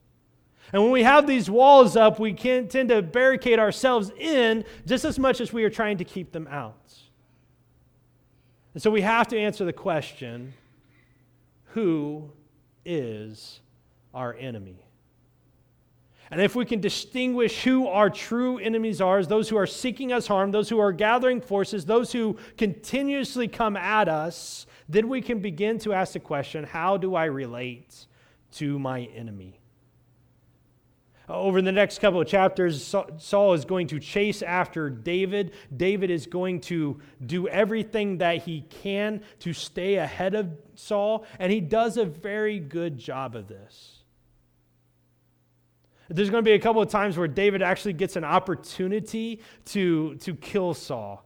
And 0.73 0.81
when 0.81 0.91
we 0.91 1.03
have 1.03 1.27
these 1.27 1.49
walls 1.49 1.95
up, 1.95 2.19
we 2.19 2.33
can 2.33 2.67
tend 2.67 2.89
to 2.89 3.01
barricade 3.01 3.59
ourselves 3.59 4.11
in 4.17 4.63
just 4.85 5.03
as 5.05 5.19
much 5.19 5.41
as 5.41 5.51
we 5.51 5.63
are 5.63 5.69
trying 5.69 5.97
to 5.97 6.05
keep 6.05 6.31
them 6.31 6.47
out. 6.47 6.93
And 8.73 8.81
so 8.81 8.89
we 8.89 9.01
have 9.01 9.27
to 9.29 9.39
answer 9.39 9.65
the 9.65 9.73
question 9.73 10.53
who 11.73 12.29
is 12.85 13.59
our 14.13 14.33
enemy. 14.33 14.85
And 16.31 16.39
if 16.39 16.55
we 16.55 16.65
can 16.65 16.79
distinguish 16.79 17.63
who 17.63 17.87
our 17.87 18.09
true 18.09 18.57
enemies 18.57 19.01
are, 19.01 19.21
those 19.21 19.49
who 19.49 19.57
are 19.57 19.67
seeking 19.67 20.13
us 20.13 20.27
harm, 20.27 20.51
those 20.51 20.69
who 20.69 20.79
are 20.79 20.93
gathering 20.93 21.41
forces, 21.41 21.85
those 21.85 22.13
who 22.13 22.37
continuously 22.57 23.49
come 23.49 23.75
at 23.75 24.07
us, 24.07 24.65
then 24.87 25.09
we 25.09 25.21
can 25.21 25.39
begin 25.39 25.77
to 25.79 25.91
ask 25.91 26.13
the 26.13 26.21
question 26.21 26.63
how 26.63 26.95
do 26.95 27.15
I 27.15 27.25
relate 27.25 28.07
to 28.53 28.79
my 28.79 29.01
enemy? 29.13 29.59
Over 31.27 31.61
the 31.61 31.71
next 31.71 31.99
couple 31.99 32.21
of 32.21 32.27
chapters, 32.27 32.95
Saul 33.17 33.53
is 33.53 33.65
going 33.65 33.87
to 33.87 33.99
chase 33.99 34.41
after 34.41 34.89
David. 34.89 35.53
David 35.75 36.09
is 36.09 36.27
going 36.27 36.61
to 36.61 36.99
do 37.25 37.47
everything 37.47 38.17
that 38.17 38.43
he 38.43 38.61
can 38.69 39.21
to 39.39 39.53
stay 39.53 39.95
ahead 39.95 40.35
of 40.35 40.49
Saul, 40.75 41.25
and 41.39 41.51
he 41.51 41.61
does 41.61 41.97
a 41.97 42.05
very 42.05 42.59
good 42.59 42.97
job 42.97 43.35
of 43.35 43.47
this. 43.47 44.00
There's 46.13 46.29
going 46.29 46.43
to 46.43 46.47
be 46.47 46.53
a 46.53 46.59
couple 46.59 46.81
of 46.81 46.89
times 46.89 47.17
where 47.17 47.27
David 47.27 47.61
actually 47.61 47.93
gets 47.93 48.15
an 48.15 48.23
opportunity 48.23 49.41
to, 49.65 50.15
to 50.15 50.35
kill 50.35 50.73
Saul. 50.73 51.25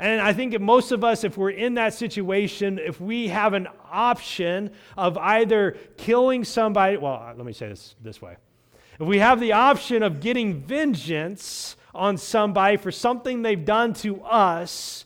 And 0.00 0.20
I 0.20 0.32
think 0.32 0.58
most 0.60 0.92
of 0.92 1.02
us, 1.02 1.24
if 1.24 1.36
we're 1.36 1.50
in 1.50 1.74
that 1.74 1.92
situation, 1.92 2.78
if 2.78 3.00
we 3.00 3.28
have 3.28 3.52
an 3.54 3.66
option 3.90 4.70
of 4.96 5.18
either 5.18 5.76
killing 5.96 6.44
somebody, 6.44 6.96
well, 6.96 7.14
uh, 7.14 7.34
let 7.34 7.44
me 7.44 7.52
say 7.52 7.68
this 7.68 7.96
this 8.00 8.22
way. 8.22 8.36
If 9.00 9.06
we 9.06 9.18
have 9.18 9.40
the 9.40 9.52
option 9.52 10.02
of 10.02 10.20
getting 10.20 10.54
vengeance 10.54 11.76
on 11.94 12.16
somebody 12.16 12.76
for 12.76 12.92
something 12.92 13.42
they've 13.42 13.64
done 13.64 13.92
to 13.94 14.22
us, 14.22 15.04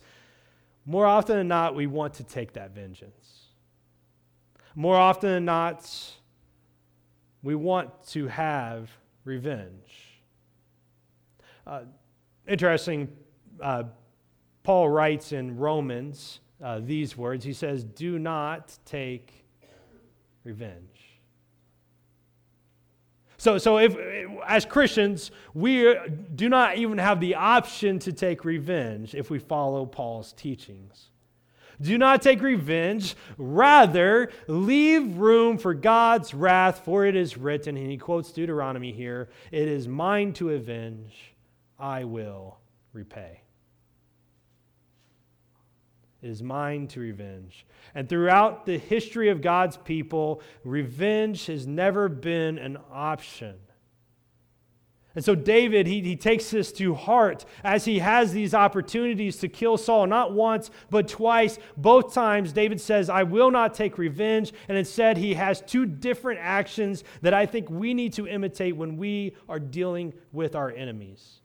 more 0.85 1.05
often 1.05 1.37
than 1.37 1.47
not, 1.47 1.75
we 1.75 1.87
want 1.87 2.15
to 2.15 2.23
take 2.23 2.53
that 2.53 2.71
vengeance. 2.71 3.47
More 4.75 4.95
often 4.95 5.29
than 5.29 5.45
not, 5.45 5.89
we 7.43 7.55
want 7.55 7.91
to 8.07 8.27
have 8.27 8.89
revenge. 9.25 10.21
Uh, 11.67 11.81
interesting, 12.47 13.09
uh, 13.61 13.83
Paul 14.63 14.89
writes 14.89 15.33
in 15.33 15.57
Romans 15.57 16.39
uh, 16.63 16.79
these 16.81 17.17
words. 17.17 17.43
He 17.43 17.53
says, 17.53 17.83
Do 17.83 18.17
not 18.17 18.77
take 18.85 19.45
revenge. 20.43 21.19
So, 23.37 23.57
so 23.57 23.77
if, 23.77 23.97
as 24.47 24.65
Christians, 24.65 25.31
we 25.53 25.93
do 26.33 26.47
not 26.47 26.77
even 26.77 26.97
have 26.97 27.19
the 27.19 27.35
option 27.35 27.99
to 27.99 28.13
take 28.13 28.45
revenge 28.45 29.15
if 29.15 29.29
we 29.29 29.37
follow 29.37 29.85
Paul's 29.85 30.31
teachings. 30.31 31.09
Do 31.81 31.97
not 31.97 32.21
take 32.21 32.41
revenge. 32.41 33.15
Rather, 33.37 34.31
leave 34.47 35.17
room 35.17 35.57
for 35.57 35.73
God's 35.73 36.33
wrath, 36.33 36.81
for 36.85 37.05
it 37.05 37.15
is 37.15 37.37
written, 37.37 37.77
and 37.77 37.89
he 37.89 37.97
quotes 37.97 38.31
Deuteronomy 38.31 38.91
here 38.91 39.29
It 39.51 39.67
is 39.67 39.87
mine 39.87 40.33
to 40.33 40.51
avenge, 40.51 41.33
I 41.79 42.03
will 42.03 42.59
repay. 42.93 43.41
It 46.21 46.29
is 46.29 46.41
mine 46.41 46.87
to 46.87 47.01
revenge. 47.01 47.65
And 47.93 48.07
throughout 48.07 48.65
the 48.65 48.77
history 48.77 49.29
of 49.29 49.41
God's 49.41 49.75
people, 49.75 50.41
revenge 50.63 51.47
has 51.47 51.67
never 51.67 52.07
been 52.07 52.57
an 52.57 52.77
option. 52.91 53.55
And 55.15 55.23
so 55.23 55.35
David, 55.35 55.85
he, 55.85 56.01
he 56.01 56.15
takes 56.15 56.49
this 56.49 56.71
to 56.73 56.95
heart 56.95 57.45
as 57.63 57.85
he 57.85 57.99
has 57.99 58.31
these 58.31 58.55
opportunities 58.55 59.37
to 59.37 59.47
kill 59.47 59.77
Saul, 59.77 60.07
not 60.07 60.33
once, 60.33 60.71
but 60.89 61.07
twice. 61.07 61.59
Both 61.77 62.15
times, 62.15 62.51
David 62.51 62.81
says, 62.81 63.09
I 63.09 63.21
will 63.21 63.51
not 63.51 63.75
take 63.75 63.99
revenge. 63.99 64.53
And 64.67 64.75
instead, 64.75 65.17
he 65.17 65.35
has 65.35 65.61
two 65.61 65.85
different 65.85 66.39
actions 66.41 67.03
that 67.21 67.33
I 67.33 67.45
think 67.45 67.69
we 67.69 67.93
need 67.93 68.13
to 68.13 68.27
imitate 68.27 68.75
when 68.75 68.97
we 68.97 69.35
are 69.47 69.59
dealing 69.59 70.13
with 70.31 70.55
our 70.55 70.71
enemies. 70.71 71.41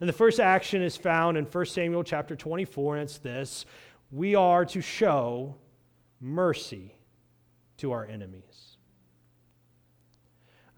And 0.00 0.08
the 0.08 0.14
first 0.14 0.40
action 0.40 0.80
is 0.80 0.96
found 0.96 1.36
in 1.36 1.44
1 1.44 1.66
Samuel 1.66 2.04
chapter 2.04 2.36
24, 2.36 2.96
and 2.96 3.02
it's 3.02 3.18
this 3.18 3.66
we 4.10 4.34
are 4.34 4.64
to 4.64 4.80
show 4.80 5.56
mercy 6.20 6.94
to 7.76 7.92
our 7.92 8.06
enemies 8.06 8.77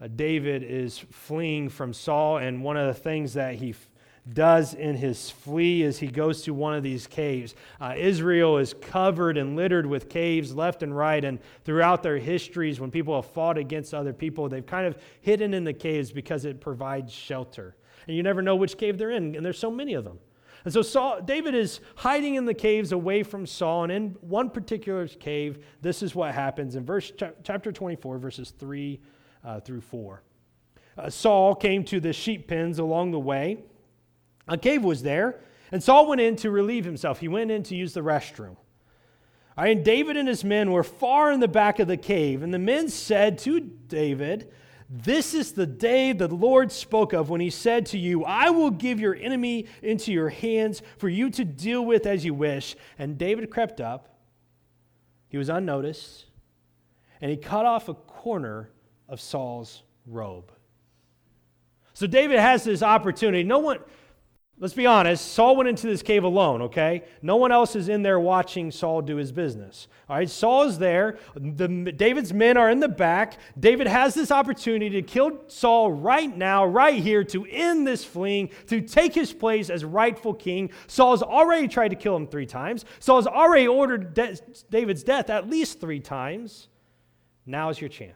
David 0.07 0.63
is 0.63 0.99
fleeing 1.11 1.69
from 1.69 1.93
Saul, 1.93 2.37
and 2.37 2.63
one 2.63 2.77
of 2.77 2.87
the 2.87 2.99
things 2.99 3.33
that 3.33 3.55
he 3.55 3.71
f- 3.71 3.87
does 4.33 4.73
in 4.73 4.95
his 4.95 5.29
flee 5.29 5.81
is 5.83 5.99
he 5.99 6.07
goes 6.07 6.43
to 6.43 6.53
one 6.53 6.73
of 6.73 6.83
these 6.83 7.07
caves. 7.07 7.55
Uh, 7.79 7.93
Israel 7.97 8.57
is 8.57 8.73
covered 8.73 9.37
and 9.37 9.55
littered 9.55 9.85
with 9.85 10.09
caves 10.09 10.53
left 10.53 10.83
and 10.83 10.95
right, 10.95 11.23
and 11.23 11.39
throughout 11.65 12.03
their 12.03 12.17
histories, 12.17 12.79
when 12.79 12.91
people 12.91 13.15
have 13.15 13.31
fought 13.31 13.57
against 13.57 13.93
other 13.93 14.13
people, 14.13 14.47
they've 14.49 14.65
kind 14.65 14.87
of 14.87 14.97
hidden 15.21 15.53
in 15.53 15.63
the 15.63 15.73
caves 15.73 16.11
because 16.11 16.45
it 16.45 16.61
provides 16.61 17.11
shelter. 17.11 17.75
And 18.07 18.15
you 18.15 18.23
never 18.23 18.41
know 18.41 18.55
which 18.55 18.77
cave 18.77 18.97
they're 18.97 19.11
in, 19.11 19.35
and 19.35 19.45
there's 19.45 19.59
so 19.59 19.71
many 19.71 19.93
of 19.93 20.03
them. 20.03 20.19
And 20.63 20.73
so 20.73 20.81
Saul, 20.81 21.21
David 21.21 21.55
is 21.55 21.79
hiding 21.95 22.35
in 22.35 22.45
the 22.45 22.53
caves 22.53 22.91
away 22.91 23.23
from 23.23 23.47
Saul. 23.47 23.85
And 23.85 23.91
in 23.91 24.09
one 24.21 24.49
particular 24.49 25.07
cave, 25.07 25.65
this 25.81 26.03
is 26.03 26.13
what 26.13 26.33
happens 26.35 26.75
in 26.75 26.85
verse 26.85 27.11
chapter 27.43 27.71
24, 27.71 28.19
verses 28.19 28.51
3 28.51 28.99
uh, 29.43 29.59
through 29.59 29.81
4. 29.81 30.21
Uh, 30.97 31.09
Saul 31.09 31.55
came 31.55 31.83
to 31.85 31.99
the 31.99 32.13
sheep 32.13 32.47
pens 32.47 32.79
along 32.79 33.11
the 33.11 33.19
way. 33.19 33.59
A 34.47 34.57
cave 34.57 34.83
was 34.83 35.03
there, 35.03 35.39
and 35.71 35.81
Saul 35.81 36.07
went 36.07 36.21
in 36.21 36.35
to 36.37 36.51
relieve 36.51 36.85
himself. 36.85 37.19
He 37.19 37.27
went 37.27 37.51
in 37.51 37.63
to 37.63 37.75
use 37.75 37.93
the 37.93 38.01
restroom. 38.01 38.57
and 39.55 39.85
David 39.85 40.17
and 40.17 40.27
his 40.27 40.43
men 40.43 40.71
were 40.71 40.83
far 40.83 41.31
in 41.31 41.39
the 41.39 41.47
back 41.47 41.79
of 41.79 41.87
the 41.87 41.97
cave, 41.97 42.43
and 42.43 42.53
the 42.53 42.59
men 42.59 42.89
said 42.89 43.37
to 43.39 43.59
David, 43.59 44.51
This 44.89 45.33
is 45.33 45.53
the 45.53 45.67
day 45.67 46.11
the 46.11 46.27
Lord 46.27 46.71
spoke 46.71 47.13
of 47.13 47.29
when 47.29 47.39
he 47.39 47.49
said 47.49 47.85
to 47.87 47.97
you, 47.97 48.25
I 48.25 48.49
will 48.49 48.71
give 48.71 48.99
your 48.99 49.15
enemy 49.15 49.67
into 49.81 50.11
your 50.11 50.29
hands 50.29 50.81
for 50.97 51.07
you 51.07 51.29
to 51.31 51.45
deal 51.45 51.85
with 51.85 52.05
as 52.05 52.25
you 52.25 52.33
wish. 52.33 52.75
And 52.99 53.17
David 53.17 53.49
crept 53.49 53.79
up. 53.79 54.09
He 55.29 55.37
was 55.37 55.47
unnoticed, 55.47 56.25
and 57.21 57.31
he 57.31 57.37
cut 57.37 57.65
off 57.65 57.87
a 57.87 57.93
corner 57.93 58.69
of 59.11 59.21
Saul's 59.21 59.83
robe. 60.07 60.51
So 61.93 62.07
David 62.07 62.39
has 62.39 62.63
this 62.63 62.81
opportunity. 62.81 63.43
No 63.43 63.59
one, 63.59 63.79
let's 64.57 64.73
be 64.73 64.87
honest, 64.87 65.33
Saul 65.33 65.57
went 65.57 65.67
into 65.67 65.85
this 65.85 66.01
cave 66.01 66.23
alone, 66.23 66.61
okay? 66.63 67.03
No 67.21 67.35
one 67.35 67.51
else 67.51 67.75
is 67.75 67.89
in 67.89 68.03
there 68.03 68.19
watching 68.19 68.71
Saul 68.71 69.01
do 69.01 69.17
his 69.17 69.33
business. 69.33 69.89
All 70.09 70.15
right, 70.15 70.29
Saul 70.29 70.63
is 70.63 70.79
there. 70.79 71.19
The, 71.35 71.67
David's 71.91 72.33
men 72.33 72.55
are 72.55 72.69
in 72.71 72.79
the 72.79 72.87
back. 72.87 73.37
David 73.59 73.85
has 73.85 74.13
this 74.13 74.31
opportunity 74.31 74.89
to 74.89 75.01
kill 75.01 75.41
Saul 75.47 75.91
right 75.91 76.35
now, 76.35 76.65
right 76.65 76.95
here, 77.03 77.25
to 77.25 77.45
end 77.45 77.85
this 77.85 78.05
fleeing, 78.05 78.49
to 78.67 78.79
take 78.79 79.13
his 79.13 79.33
place 79.33 79.69
as 79.69 79.83
rightful 79.83 80.33
king. 80.33 80.71
Saul's 80.87 81.21
already 81.21 81.67
tried 81.67 81.89
to 81.89 81.95
kill 81.95 82.15
him 82.15 82.27
three 82.27 82.47
times. 82.47 82.85
Saul's 82.99 83.27
already 83.27 83.67
ordered 83.67 84.13
de- 84.13 84.37
David's 84.69 85.03
death 85.03 85.29
at 85.29 85.49
least 85.49 85.81
three 85.81 85.99
times. 85.99 86.69
Now's 87.45 87.81
your 87.81 87.89
chance. 87.89 88.15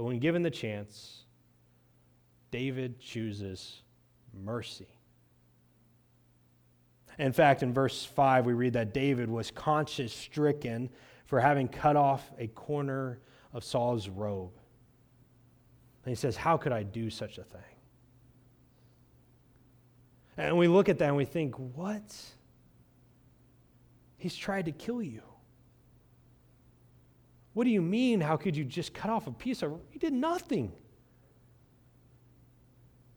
But 0.00 0.06
when 0.06 0.18
given 0.18 0.42
the 0.42 0.50
chance, 0.50 1.24
David 2.50 2.98
chooses 3.00 3.82
mercy. 4.32 4.88
In 7.18 7.34
fact, 7.34 7.62
in 7.62 7.74
verse 7.74 8.02
5, 8.02 8.46
we 8.46 8.54
read 8.54 8.72
that 8.72 8.94
David 8.94 9.28
was 9.28 9.50
conscience 9.50 10.14
stricken 10.14 10.88
for 11.26 11.38
having 11.38 11.68
cut 11.68 11.96
off 11.96 12.32
a 12.38 12.46
corner 12.46 13.20
of 13.52 13.62
Saul's 13.62 14.08
robe. 14.08 14.52
And 16.06 16.10
he 16.10 16.16
says, 16.16 16.34
How 16.34 16.56
could 16.56 16.72
I 16.72 16.82
do 16.82 17.10
such 17.10 17.36
a 17.36 17.44
thing? 17.44 17.60
And 20.38 20.56
we 20.56 20.66
look 20.66 20.88
at 20.88 20.96
that 21.00 21.08
and 21.08 21.16
we 21.16 21.26
think, 21.26 21.56
What? 21.56 22.16
He's 24.16 24.34
tried 24.34 24.64
to 24.64 24.72
kill 24.72 25.02
you. 25.02 25.20
What 27.52 27.64
do 27.64 27.70
you 27.70 27.82
mean? 27.82 28.20
How 28.20 28.36
could 28.36 28.56
you 28.56 28.64
just 28.64 28.94
cut 28.94 29.10
off 29.10 29.26
a 29.26 29.32
piece 29.32 29.62
of? 29.62 29.72
You 29.92 29.98
did 29.98 30.12
nothing. 30.12 30.72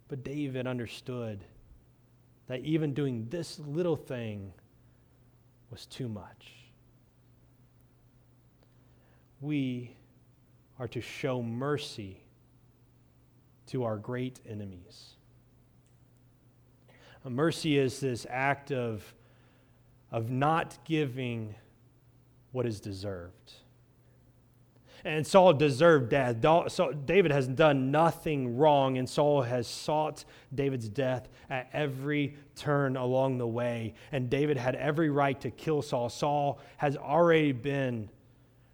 But 0.07 0.23
David 0.23 0.67
understood 0.67 1.43
that 2.47 2.61
even 2.61 2.93
doing 2.93 3.27
this 3.29 3.59
little 3.59 3.95
thing 3.95 4.53
was 5.69 5.85
too 5.85 6.07
much. 6.07 6.51
We 9.41 9.95
are 10.79 10.87
to 10.89 11.01
show 11.01 11.41
mercy 11.41 12.23
to 13.67 13.83
our 13.83 13.97
great 13.97 14.39
enemies. 14.47 15.15
A 17.25 17.29
mercy 17.29 17.77
is 17.77 17.99
this 17.99 18.27
act 18.29 18.71
of, 18.71 19.15
of 20.11 20.29
not 20.29 20.77
giving 20.85 21.55
what 22.51 22.65
is 22.65 22.79
deserved. 22.79 23.53
And 25.05 25.27
Saul 25.27 25.53
deserved 25.53 26.09
death. 26.09 26.37
David 27.05 27.31
has 27.31 27.47
done 27.47 27.91
nothing 27.91 28.55
wrong, 28.55 28.97
and 28.97 29.09
Saul 29.09 29.41
has 29.41 29.67
sought 29.67 30.23
David's 30.55 30.87
death 30.87 31.27
at 31.49 31.69
every 31.73 32.35
turn 32.55 32.95
along 32.95 33.37
the 33.37 33.47
way. 33.47 33.95
And 34.13 34.29
David 34.29 34.55
had 34.55 34.75
every 34.75 35.09
right 35.09 35.39
to 35.41 35.51
kill 35.51 35.81
Saul. 35.81 36.09
Saul 36.09 36.59
has 36.77 36.95
already 36.95 37.51
been 37.51 38.09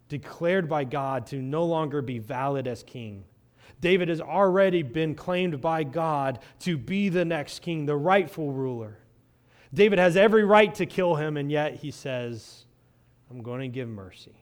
declared 0.08 0.68
by 0.68 0.84
God 0.84 1.26
to 1.26 1.36
no 1.36 1.64
longer 1.64 2.00
be 2.00 2.18
valid 2.18 2.68
as 2.68 2.84
king. 2.84 3.24
David 3.80 4.08
has 4.08 4.20
already 4.20 4.82
been 4.82 5.14
claimed 5.14 5.60
by 5.60 5.82
God 5.84 6.38
to 6.60 6.76
be 6.76 7.08
the 7.08 7.24
next 7.24 7.60
king, 7.62 7.86
the 7.86 7.96
rightful 7.96 8.52
ruler. 8.52 8.98
David 9.72 9.98
has 9.98 10.16
every 10.16 10.44
right 10.44 10.74
to 10.74 10.86
kill 10.86 11.14
him, 11.14 11.36
and 11.36 11.50
yet 11.50 11.76
he 11.76 11.90
says, 11.90 12.66
I'm 13.30 13.42
going 13.42 13.60
to 13.62 13.68
give 13.68 13.88
mercy. 13.88 14.34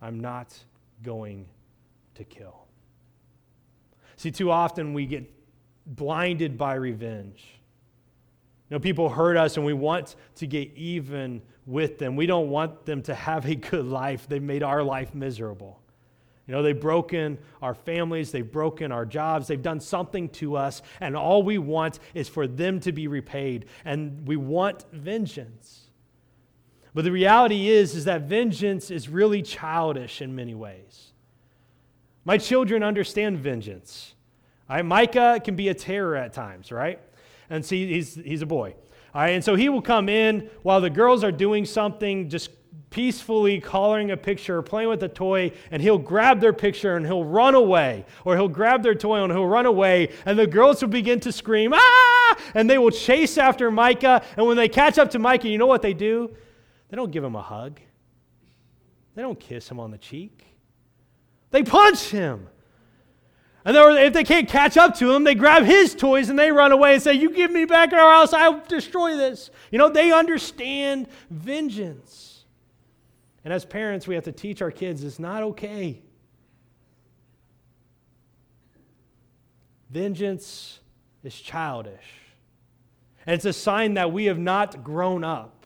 I'm 0.00 0.20
not 0.20 0.56
going 1.02 1.46
to 2.14 2.24
kill. 2.24 2.66
See, 4.16 4.30
too 4.30 4.50
often 4.50 4.92
we 4.92 5.06
get 5.06 5.30
blinded 5.86 6.58
by 6.58 6.74
revenge. 6.74 7.42
You 8.68 8.76
know, 8.76 8.80
people 8.80 9.08
hurt 9.08 9.36
us 9.36 9.56
and 9.56 9.66
we 9.66 9.72
want 9.72 10.14
to 10.36 10.46
get 10.46 10.72
even 10.76 11.42
with 11.66 11.98
them. 11.98 12.16
We 12.16 12.26
don't 12.26 12.50
want 12.50 12.86
them 12.86 13.02
to 13.02 13.14
have 13.14 13.46
a 13.46 13.54
good 13.54 13.86
life. 13.86 14.28
They've 14.28 14.42
made 14.42 14.62
our 14.62 14.82
life 14.82 15.14
miserable. 15.14 15.80
You 16.46 16.56
know, 16.56 16.62
they've 16.62 16.80
broken 16.80 17.38
our 17.62 17.74
families, 17.74 18.32
they've 18.32 18.50
broken 18.50 18.90
our 18.90 19.06
jobs, 19.06 19.46
they've 19.46 19.62
done 19.62 19.78
something 19.78 20.28
to 20.30 20.56
us, 20.56 20.82
and 20.98 21.16
all 21.16 21.44
we 21.44 21.58
want 21.58 22.00
is 22.12 22.28
for 22.28 22.48
them 22.48 22.80
to 22.80 22.90
be 22.90 23.06
repaid. 23.06 23.66
And 23.84 24.26
we 24.26 24.34
want 24.34 24.84
vengeance. 24.92 25.89
But 26.94 27.04
the 27.04 27.12
reality 27.12 27.68
is, 27.68 27.94
is 27.94 28.04
that 28.06 28.22
vengeance 28.22 28.90
is 28.90 29.08
really 29.08 29.42
childish 29.42 30.20
in 30.20 30.34
many 30.34 30.54
ways. 30.54 31.12
My 32.24 32.36
children 32.36 32.82
understand 32.82 33.38
vengeance. 33.38 34.14
Right? 34.68 34.84
Micah 34.84 35.40
can 35.42 35.56
be 35.56 35.68
a 35.68 35.74
terror 35.74 36.16
at 36.16 36.32
times, 36.32 36.70
right? 36.72 37.00
And 37.48 37.64
see, 37.64 37.92
he's, 37.92 38.14
he's 38.14 38.42
a 38.42 38.46
boy. 38.46 38.74
All 39.12 39.22
right, 39.22 39.30
and 39.30 39.44
so 39.44 39.56
he 39.56 39.68
will 39.68 39.82
come 39.82 40.08
in 40.08 40.48
while 40.62 40.80
the 40.80 40.90
girls 40.90 41.24
are 41.24 41.32
doing 41.32 41.64
something, 41.64 42.28
just 42.28 42.50
peacefully 42.90 43.60
coloring 43.60 44.10
a 44.10 44.16
picture 44.16 44.58
or 44.58 44.62
playing 44.62 44.88
with 44.88 45.02
a 45.02 45.08
toy, 45.08 45.52
and 45.70 45.82
he'll 45.82 45.98
grab 45.98 46.40
their 46.40 46.52
picture 46.52 46.96
and 46.96 47.06
he'll 47.06 47.24
run 47.24 47.54
away. 47.56 48.04
Or 48.24 48.36
he'll 48.36 48.48
grab 48.48 48.82
their 48.82 48.94
toy 48.94 49.22
and 49.22 49.32
he'll 49.32 49.46
run 49.46 49.66
away, 49.66 50.12
and 50.26 50.38
the 50.38 50.46
girls 50.46 50.82
will 50.82 50.88
begin 50.88 51.18
to 51.20 51.32
scream, 51.32 51.72
ah! 51.74 52.36
And 52.54 52.70
they 52.70 52.78
will 52.78 52.90
chase 52.90 53.38
after 53.38 53.70
Micah. 53.70 54.22
And 54.36 54.46
when 54.46 54.56
they 54.56 54.68
catch 54.68 54.98
up 54.98 55.10
to 55.10 55.18
Micah, 55.18 55.48
you 55.48 55.58
know 55.58 55.66
what 55.66 55.82
they 55.82 55.94
do? 55.94 56.30
They 56.90 56.96
don't 56.96 57.10
give 57.10 57.24
him 57.24 57.36
a 57.36 57.42
hug, 57.42 57.80
they 59.14 59.22
don't 59.22 59.38
kiss 59.38 59.68
him 59.70 59.78
on 59.80 59.90
the 59.90 59.98
cheek, 59.98 60.44
they 61.50 61.62
punch 61.62 62.10
him. 62.10 62.48
And 63.62 63.76
if 63.76 64.14
they 64.14 64.24
can't 64.24 64.48
catch 64.48 64.78
up 64.78 64.96
to 64.98 65.12
him, 65.12 65.24
they 65.24 65.34
grab 65.34 65.64
his 65.64 65.94
toys 65.94 66.30
and 66.30 66.38
they 66.38 66.50
run 66.50 66.72
away 66.72 66.94
and 66.94 67.02
say, 67.02 67.12
You 67.12 67.30
give 67.30 67.50
me 67.50 67.66
back 67.66 67.92
our 67.92 68.12
house, 68.12 68.32
I'll 68.32 68.64
destroy 68.66 69.16
this. 69.16 69.50
You 69.70 69.78
know, 69.78 69.90
they 69.90 70.12
understand 70.12 71.08
vengeance. 71.28 72.44
And 73.44 73.52
as 73.52 73.64
parents, 73.64 74.06
we 74.06 74.14
have 74.14 74.24
to 74.24 74.32
teach 74.32 74.62
our 74.62 74.70
kids 74.70 75.04
it's 75.04 75.18
not 75.18 75.42
okay. 75.42 76.02
Vengeance 79.90 80.80
is 81.22 81.38
childish. 81.38 82.14
And 83.26 83.34
it's 83.34 83.44
a 83.44 83.52
sign 83.52 83.94
that 83.94 84.12
we 84.12 84.26
have 84.26 84.38
not 84.38 84.82
grown 84.82 85.24
up. 85.24 85.59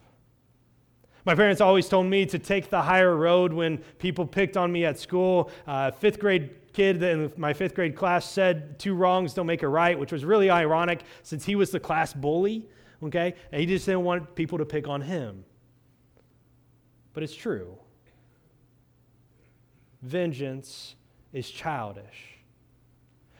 My 1.26 1.34
parents 1.34 1.62
always 1.62 1.88
told 1.88 2.06
me 2.06 2.26
to 2.26 2.38
take 2.38 2.68
the 2.68 2.82
higher 2.82 3.16
road 3.16 3.52
when 3.52 3.78
people 3.98 4.26
picked 4.26 4.58
on 4.58 4.70
me 4.70 4.84
at 4.84 4.98
school. 4.98 5.50
Uh, 5.66 5.90
fifth 5.90 6.18
grade 6.18 6.50
kid 6.74 7.02
in 7.02 7.32
my 7.36 7.54
fifth 7.54 7.74
grade 7.74 7.96
class 7.96 8.28
said 8.28 8.78
two 8.78 8.94
wrongs 8.94 9.32
don't 9.32 9.46
make 9.46 9.62
a 9.62 9.68
right, 9.68 9.98
which 9.98 10.12
was 10.12 10.24
really 10.24 10.50
ironic 10.50 11.02
since 11.22 11.44
he 11.44 11.54
was 11.54 11.70
the 11.70 11.80
class 11.80 12.12
bully, 12.12 12.68
okay? 13.02 13.34
And 13.52 13.60
he 13.60 13.66
just 13.66 13.86
didn't 13.86 14.04
want 14.04 14.34
people 14.34 14.58
to 14.58 14.66
pick 14.66 14.86
on 14.86 15.00
him. 15.00 15.44
But 17.14 17.22
it's 17.22 17.34
true. 17.34 17.78
Vengeance 20.02 20.94
is 21.32 21.50
childish. 21.50 22.34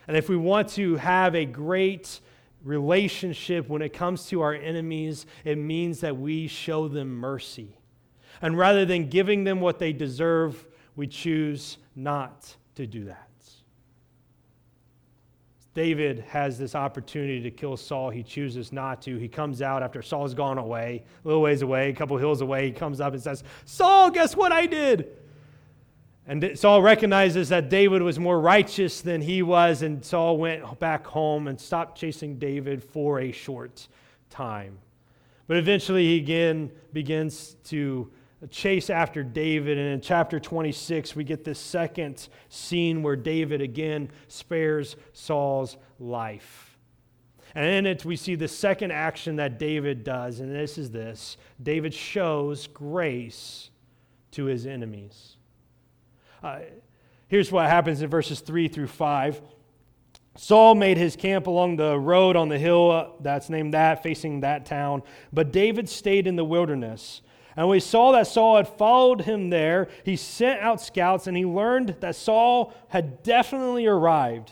And 0.07 0.17
if 0.17 0.27
we 0.27 0.37
want 0.37 0.69
to 0.69 0.95
have 0.95 1.35
a 1.35 1.45
great 1.45 2.19
relationship 2.65 3.69
when 3.69 3.81
it 3.81 3.93
comes 3.93 4.25
to 4.27 4.41
our 4.41 4.53
enemies, 4.53 5.25
it 5.45 5.57
means 5.57 6.01
that 6.01 6.17
we 6.17 6.47
show 6.47 6.89
them 6.89 7.15
mercy. 7.15 7.77
And 8.41 8.57
rather 8.57 8.83
than 8.83 9.07
giving 9.07 9.45
them 9.45 9.61
what 9.61 9.79
they 9.79 9.93
deserve, 9.93 10.65
we 10.97 11.07
choose 11.07 11.77
not 11.95 12.53
to 12.75 12.85
do 12.85 13.05
that. 13.05 13.25
David 15.75 16.23
has 16.29 16.57
this 16.57 16.73
opportunity 16.73 17.41
to 17.41 17.51
kill 17.51 17.75
Saul. 17.75 18.09
He 18.09 18.23
chooses 18.23 18.71
not 18.71 19.01
to. 19.03 19.17
He 19.17 19.27
comes 19.27 19.61
out 19.61 19.83
after 19.83 20.01
Saul's 20.01 20.33
gone 20.33 20.57
away, 20.57 21.03
a 21.23 21.27
little 21.27 21.43
ways 21.43 21.61
away, 21.61 21.89
a 21.89 21.93
couple 21.93 22.17
hills 22.17 22.39
away. 22.39 22.65
He 22.65 22.71
comes 22.71 23.01
up 23.01 23.13
and 23.13 23.21
says, 23.21 23.43
Saul, 23.65 24.09
guess 24.09 24.37
what 24.37 24.53
I 24.53 24.67
did? 24.67 25.09
And 26.27 26.57
Saul 26.57 26.81
recognizes 26.81 27.49
that 27.49 27.69
David 27.69 28.01
was 28.01 28.17
more 28.17 28.39
righteous 28.39 29.01
than 29.01 29.21
he 29.21 29.43
was, 29.43 29.83
and 29.83 30.03
Saul 30.03 30.37
went 30.37 30.79
back 30.79 31.05
home 31.05 31.47
and 31.47 31.59
stopped 31.59 31.97
chasing 31.97 32.39
David 32.39 32.83
for 32.83 33.19
a 33.19 33.31
short 33.31 33.87
time. 34.29 34.79
But 35.47 35.57
eventually 35.57 36.03
he 36.05 36.17
again 36.17 36.71
begins 36.93 37.55
to 37.65 38.11
chase 38.49 38.89
after 38.89 39.23
David. 39.23 39.77
And 39.77 39.87
in 39.93 40.01
chapter 40.01 40.39
26, 40.39 41.15
we 41.15 41.23
get 41.23 41.43
this 41.43 41.59
second 41.59 42.27
scene 42.49 43.03
where 43.03 43.15
David 43.15 43.61
again 43.61 44.09
spares 44.27 44.95
Saul's 45.13 45.77
life. 45.99 46.77
And 47.53 47.65
in 47.65 47.85
it, 47.85 48.03
we 48.03 48.15
see 48.15 48.35
the 48.35 48.47
second 48.47 48.91
action 48.91 49.37
that 49.37 49.59
David 49.59 50.03
does, 50.03 50.39
and 50.41 50.53
this 50.53 50.77
is 50.77 50.91
this 50.91 51.37
David 51.61 51.93
shows 51.93 52.67
grace 52.67 53.69
to 54.31 54.45
his 54.45 54.65
enemies. 54.65 55.34
Uh, 56.45 56.59
here's 57.27 57.51
what 57.51 57.67
happens 57.67 58.03
in 58.03 58.07
verses 58.07 58.39
3 58.39 58.67
through 58.67 58.85
5. 58.85 59.41
Saul 60.37 60.75
made 60.75 60.95
his 60.95 61.15
camp 61.15 61.47
along 61.47 61.77
the 61.77 61.97
road 61.97 62.35
on 62.35 62.49
the 62.49 62.59
hill 62.59 62.91
uh, 62.91 63.07
that's 63.19 63.49
named 63.49 63.73
that, 63.73 64.03
facing 64.03 64.41
that 64.41 64.63
town. 64.63 65.01
But 65.33 65.51
David 65.51 65.89
stayed 65.89 66.27
in 66.27 66.35
the 66.35 66.45
wilderness. 66.45 67.21
And 67.57 67.67
when 67.67 67.77
he 67.77 67.79
saw 67.79 68.11
that 68.11 68.27
Saul 68.27 68.57
had 68.57 68.67
followed 68.67 69.21
him 69.21 69.49
there, 69.49 69.87
he 70.03 70.15
sent 70.15 70.61
out 70.61 70.79
scouts 70.79 71.25
and 71.25 71.35
he 71.35 71.45
learned 71.45 71.95
that 72.01 72.15
Saul 72.15 72.75
had 72.89 73.23
definitely 73.23 73.87
arrived. 73.87 74.51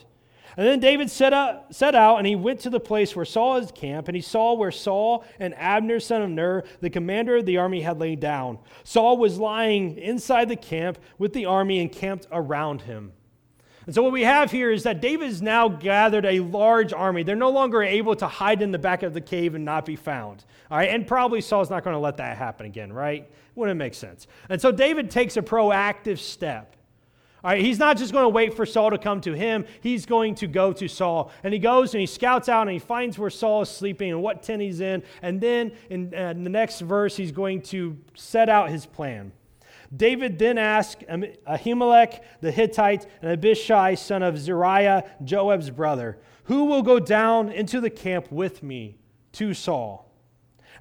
And 0.56 0.68
then 0.68 0.80
David 0.80 1.10
set, 1.10 1.34
up, 1.34 1.74
set 1.74 1.96
out 1.96 2.18
and 2.18 2.28
he 2.28 2.36
went 2.36 2.60
to 2.62 2.70
the 2.70 2.80
place 2.80 3.16
where 3.16 3.26
Saul 3.26 3.60
had 3.60 3.74
camped, 3.74 4.08
and 4.08 4.16
he 4.16 4.22
saw 4.22 4.54
where 4.54 4.72
Saul 4.72 5.24
and 5.40 5.54
Abner, 5.56 6.00
son 6.00 6.22
of 6.22 6.30
Ner, 6.30 6.64
the 6.80 6.90
commander 6.90 7.38
of 7.38 7.46
the 7.46 7.58
army, 7.58 7.82
had 7.82 8.00
laid 8.00 8.20
down. 8.20 8.60
Saul 8.84 9.18
was 9.18 9.38
lying 9.38 9.98
inside 9.98 10.50
the 10.50 10.56
camp 10.56 11.00
with 11.18 11.34
the 11.34 11.46
army 11.46 11.80
encamped 11.80 12.28
around 12.32 12.84
him. 12.84 13.14
And 13.86 13.94
so, 13.94 14.02
what 14.02 14.14
we 14.14 14.22
have 14.22 14.52
here 14.52 14.72
is 14.72 14.84
that 14.84 15.02
David 15.02 15.28
has 15.28 15.42
now 15.42 15.68
gathered 15.68 16.26
a 16.26 16.40
large 16.40 16.94
army. 16.94 17.24
They're 17.24 17.36
no 17.36 17.50
longer 17.50 17.84
able 17.84 18.16
to 18.16 18.28
hide 18.28 18.62
in 18.62 18.72
the 18.72 18.80
back 18.80 19.04
of 19.04 19.14
the 19.14 19.22
cave 19.22 19.56
and 19.56 19.66
not 19.66 19.86
be 19.86 19.98
found. 19.98 20.46
All 20.72 20.78
right, 20.78 20.90
and 20.90 21.06
probably 21.06 21.42
Saul's 21.42 21.70
not 21.70 21.84
going 21.84 21.94
to 21.94 22.00
let 22.00 22.18
that 22.18 22.38
happen 22.38 22.66
again, 22.66 22.94
right? 22.94 23.30
Wouldn't 23.56 23.78
make 23.78 23.94
sense. 23.94 24.28
And 24.48 24.62
so, 24.62 24.72
David 24.72 25.12
takes 25.12 25.36
a 25.36 25.42
proactive 25.42 26.20
step. 26.20 26.78
All 27.44 27.52
right, 27.52 27.62
he's 27.62 27.78
not 27.78 27.98
just 27.98 28.14
going 28.14 28.24
to 28.24 28.30
wait 28.30 28.54
for 28.54 28.66
Saul 28.66 28.92
to 28.92 28.98
come 28.98 29.20
to 29.22 29.34
him, 29.34 29.66
he's 29.82 30.06
going 30.06 30.36
to 30.36 30.48
go 30.48 30.72
to 30.72 30.88
Saul. 30.88 31.30
And 31.44 31.54
he 31.54 31.60
goes 31.60 31.94
and 31.94 32.00
he 32.00 32.08
scouts 32.08 32.48
out 32.48 32.62
and 32.62 32.72
he 32.72 32.80
finds 32.80 33.20
where 33.20 33.30
Saul 33.30 33.64
is 33.64 33.70
sleeping 33.70 34.12
and 34.12 34.22
what 34.22 34.44
tent 34.44 34.62
he's 34.62 34.80
in. 34.80 35.04
And 35.22 35.42
then 35.42 35.74
in, 35.90 36.14
uh, 36.16 36.30
in 36.30 36.46
the 36.46 36.50
next 36.50 36.80
verse, 36.80 37.18
he's 37.18 37.34
going 37.34 37.62
to 37.64 37.98
set 38.16 38.48
out 38.48 38.70
his 38.70 38.86
plan. 38.86 39.34
David 39.96 40.40
then 40.40 40.58
asked 40.58 41.02
Ahimelech 41.02 42.22
the 42.40 42.52
Hittite 42.52 43.06
and 43.22 43.32
Abishai, 43.32 43.96
son 43.96 44.24
of 44.24 44.38
Zeruiah, 44.38 45.04
Joab's 45.24 45.70
brother, 45.70 46.18
Who 46.46 46.66
will 46.66 46.82
go 46.82 47.00
down 47.00 47.50
into 47.50 47.82
the 47.82 47.90
camp 47.90 48.32
with 48.32 48.64
me 48.64 48.96
to 49.34 49.54
Saul? 49.54 50.03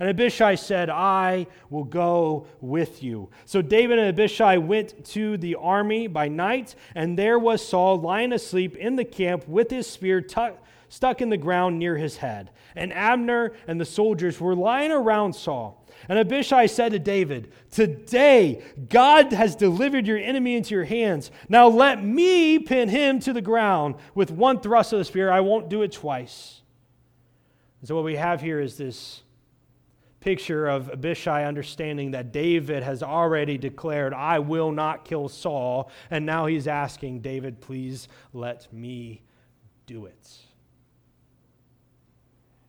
And 0.03 0.11
Abishai 0.11 0.57
said, 0.57 0.91
I 0.91 1.47
will 1.71 1.85
go 1.85 2.49
with 2.61 3.05
you. 3.05 3.31
So 3.45 3.63
David 3.63 4.01
and 4.01 4.09
Abishai 4.09 4.57
went 4.57 5.05
to 5.11 5.37
the 5.37 5.55
army 5.55 6.09
by 6.09 6.27
night, 6.27 6.75
and 6.97 7.17
there 7.17 7.39
was 7.39 7.65
Saul 7.65 8.01
lying 8.01 8.33
asleep 8.33 8.75
in 8.75 8.97
the 8.97 9.05
camp 9.05 9.47
with 9.47 9.71
his 9.71 9.87
spear 9.87 10.27
stuck 10.89 11.23
in 11.23 11.29
the 11.29 11.37
ground 11.37 11.79
near 11.79 11.97
his 11.97 12.17
head. 12.17 12.51
And 12.75 12.93
Abner 12.93 13.53
and 13.69 13.81
the 13.81 13.85
soldiers 13.85 14.41
were 14.41 14.57
lying 14.57 14.91
around 14.91 15.35
Saul. 15.35 15.87
And 16.09 16.19
Abishai 16.19 16.67
said 16.67 16.91
to 16.91 16.99
David, 16.99 17.53
Today 17.71 18.61
God 18.89 19.33
has 19.33 19.55
delivered 19.55 20.09
your 20.09 20.19
enemy 20.19 20.57
into 20.57 20.75
your 20.75 20.83
hands. 20.83 21.31
Now 21.49 21.69
let 21.69 22.03
me 22.03 22.59
pin 22.59 22.89
him 22.89 23.21
to 23.21 23.33
the 23.33 23.41
ground 23.41 23.95
with 24.17 24.33
one 24.33 24.59
thrust 24.59 24.93
of 24.93 24.99
the 24.99 25.05
spear. 25.05 25.31
I 25.31 25.43
won't 25.43 25.69
do 25.69 25.83
it 25.83 25.93
twice. 25.93 26.63
And 27.81 27.87
so, 27.87 27.95
what 27.95 28.03
we 28.05 28.17
have 28.17 28.41
here 28.41 28.61
is 28.61 28.77
this 28.77 29.23
picture 30.23 30.67
of 30.69 30.89
Abishai 30.89 31.45
understanding 31.45 32.13
that 32.13 32.33
David 32.33 32.83
has 32.83 33.03
already 33.03 33.59
declared, 33.59 34.15
I 34.15 34.39
will 34.39 34.71
not 34.71 35.05
kill 35.05 35.29
Saul. 35.29 35.91
And 36.11 36.25
now 36.25 36.47
he's 36.47 36.67
asking, 36.67 37.21
David, 37.21 37.61
please 37.61 38.09
let 38.33 38.73
me 38.73 39.23
do 39.85 40.07
it. 40.07 40.31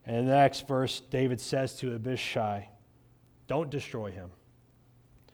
And 0.06 0.18
in 0.18 0.26
the 0.26 0.34
next 0.34 0.68
verse, 0.68 1.00
David 1.00 1.40
says 1.40 1.78
to 1.78 1.94
Abishai, 1.94 2.68
don't 3.48 3.70
destroy 3.70 4.12
him. 4.12 4.32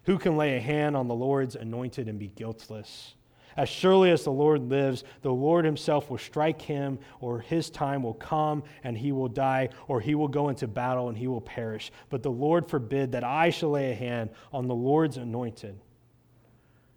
Who 0.03 0.17
can 0.17 0.37
lay 0.37 0.57
a 0.57 0.59
hand 0.59 0.97
on 0.97 1.07
the 1.07 1.15
Lord's 1.15 1.55
anointed 1.55 2.07
and 2.07 2.19
be 2.19 2.27
guiltless? 2.27 3.15
As 3.59 3.67
surely 3.67 4.09
as 4.09 4.23
the 4.23 4.31
Lord 4.31 4.69
lives, 4.69 5.03
the 5.21 5.33
Lord 5.33 5.65
himself 5.65 6.09
will 6.09 6.17
strike 6.17 6.61
him, 6.61 6.97
or 7.19 7.41
his 7.41 7.69
time 7.69 8.03
will 8.03 8.13
come 8.13 8.63
and 8.85 8.97
he 8.97 9.11
will 9.11 9.27
die, 9.27 9.67
or 9.89 9.99
he 9.99 10.15
will 10.15 10.29
go 10.29 10.47
into 10.47 10.65
battle 10.65 11.09
and 11.09 11.17
he 11.17 11.27
will 11.27 11.41
perish. 11.41 11.91
But 12.09 12.23
the 12.23 12.31
Lord 12.31 12.69
forbid 12.69 13.11
that 13.11 13.25
I 13.25 13.49
shall 13.49 13.71
lay 13.71 13.91
a 13.91 13.95
hand 13.95 14.29
on 14.53 14.67
the 14.69 14.75
Lord's 14.75 15.17
anointed. 15.17 15.77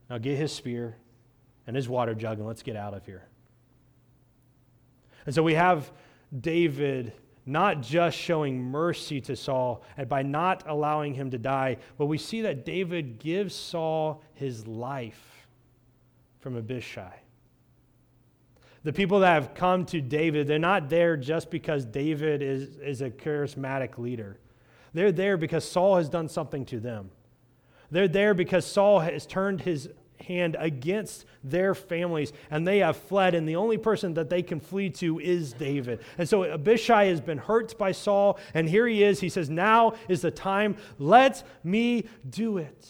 Now 0.08 0.18
get 0.18 0.38
his 0.38 0.52
spear 0.52 0.98
and 1.66 1.74
his 1.74 1.88
water 1.88 2.14
jug 2.14 2.38
and 2.38 2.46
let's 2.46 2.62
get 2.62 2.76
out 2.76 2.94
of 2.94 3.04
here. 3.06 3.26
And 5.26 5.34
so 5.34 5.42
we 5.42 5.54
have 5.54 5.90
David 6.38 7.12
not 7.44 7.80
just 7.80 8.16
showing 8.16 8.62
mercy 8.62 9.20
to 9.22 9.34
Saul 9.34 9.82
and 9.96 10.08
by 10.08 10.22
not 10.22 10.62
allowing 10.68 11.14
him 11.14 11.32
to 11.32 11.38
die, 11.38 11.78
but 11.98 12.06
we 12.06 12.18
see 12.18 12.42
that 12.42 12.64
David 12.64 13.18
gives 13.18 13.52
Saul 13.52 14.22
his 14.34 14.64
life 14.68 15.31
from 16.42 16.56
Abishai. 16.56 17.14
The 18.84 18.92
people 18.92 19.20
that 19.20 19.34
have 19.34 19.54
come 19.54 19.86
to 19.86 20.00
David, 20.00 20.48
they're 20.48 20.58
not 20.58 20.90
there 20.90 21.16
just 21.16 21.50
because 21.50 21.84
David 21.86 22.42
is, 22.42 22.76
is 22.78 23.00
a 23.00 23.10
charismatic 23.10 23.96
leader. 23.96 24.38
They're 24.92 25.12
there 25.12 25.36
because 25.36 25.64
Saul 25.64 25.96
has 25.96 26.08
done 26.08 26.28
something 26.28 26.64
to 26.66 26.80
them. 26.80 27.10
They're 27.92 28.08
there 28.08 28.34
because 28.34 28.66
Saul 28.66 28.98
has 29.00 29.24
turned 29.24 29.60
his 29.60 29.88
hand 30.20 30.56
against 30.58 31.26
their 31.44 31.74
families, 31.74 32.32
and 32.50 32.66
they 32.66 32.78
have 32.78 32.96
fled, 32.96 33.34
and 33.34 33.48
the 33.48 33.56
only 33.56 33.78
person 33.78 34.14
that 34.14 34.28
they 34.28 34.42
can 34.42 34.58
flee 34.58 34.90
to 34.90 35.20
is 35.20 35.52
David. 35.52 36.00
And 36.18 36.28
so 36.28 36.42
Abishai 36.44 37.06
has 37.06 37.20
been 37.20 37.38
hurt 37.38 37.78
by 37.78 37.92
Saul, 37.92 38.38
and 38.52 38.68
here 38.68 38.86
he 38.88 39.04
is. 39.04 39.20
He 39.20 39.28
says, 39.28 39.48
Now 39.48 39.94
is 40.08 40.22
the 40.22 40.30
time. 40.32 40.76
Let 40.98 41.44
me 41.62 42.08
do 42.28 42.58
it. 42.58 42.88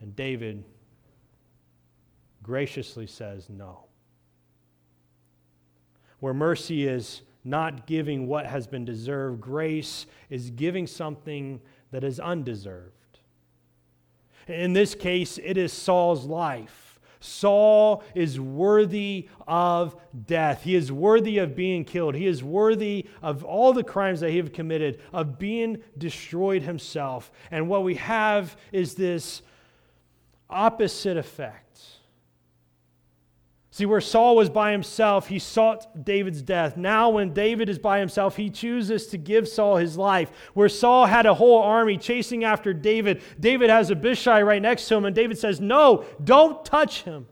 And 0.00 0.16
David 0.16 0.64
graciously 2.48 3.06
says, 3.06 3.50
No. 3.50 3.84
Where 6.18 6.32
mercy 6.32 6.88
is 6.88 7.20
not 7.44 7.86
giving 7.86 8.26
what 8.26 8.46
has 8.46 8.66
been 8.66 8.86
deserved, 8.86 9.40
grace 9.40 10.06
is 10.30 10.50
giving 10.50 10.86
something 10.86 11.60
that 11.90 12.02
is 12.02 12.18
undeserved. 12.18 13.18
In 14.46 14.72
this 14.72 14.94
case, 14.94 15.38
it 15.44 15.58
is 15.58 15.74
Saul's 15.74 16.24
life. 16.24 16.98
Saul 17.20 18.02
is 18.14 18.40
worthy 18.40 19.28
of 19.46 19.94
death. 20.26 20.62
He 20.62 20.74
is 20.74 20.90
worthy 20.90 21.36
of 21.38 21.54
being 21.54 21.84
killed. 21.84 22.14
He 22.14 22.26
is 22.26 22.42
worthy 22.42 23.06
of 23.20 23.44
all 23.44 23.74
the 23.74 23.84
crimes 23.84 24.20
that 24.20 24.30
he 24.30 24.38
has 24.38 24.48
committed, 24.48 25.02
of 25.12 25.38
being 25.38 25.82
destroyed 25.98 26.62
himself. 26.62 27.30
And 27.50 27.68
what 27.68 27.84
we 27.84 27.96
have 27.96 28.56
is 28.72 28.94
this 28.94 29.42
opposite 30.48 31.18
effect. 31.18 31.67
See, 33.78 33.86
where 33.86 34.00
Saul 34.00 34.34
was 34.34 34.50
by 34.50 34.72
himself, 34.72 35.28
he 35.28 35.38
sought 35.38 36.04
David's 36.04 36.42
death. 36.42 36.76
Now, 36.76 37.10
when 37.10 37.32
David 37.32 37.68
is 37.68 37.78
by 37.78 38.00
himself, 38.00 38.36
he 38.36 38.50
chooses 38.50 39.06
to 39.06 39.16
give 39.16 39.46
Saul 39.46 39.76
his 39.76 39.96
life. 39.96 40.32
Where 40.52 40.68
Saul 40.68 41.06
had 41.06 41.26
a 41.26 41.34
whole 41.34 41.62
army 41.62 41.96
chasing 41.96 42.42
after 42.42 42.74
David, 42.74 43.22
David 43.38 43.70
has 43.70 43.92
Abishai 43.92 44.42
right 44.42 44.60
next 44.60 44.88
to 44.88 44.96
him, 44.96 45.04
and 45.04 45.14
David 45.14 45.38
says, 45.38 45.60
No, 45.60 46.04
don't 46.24 46.64
touch 46.64 47.02
him. 47.02 47.28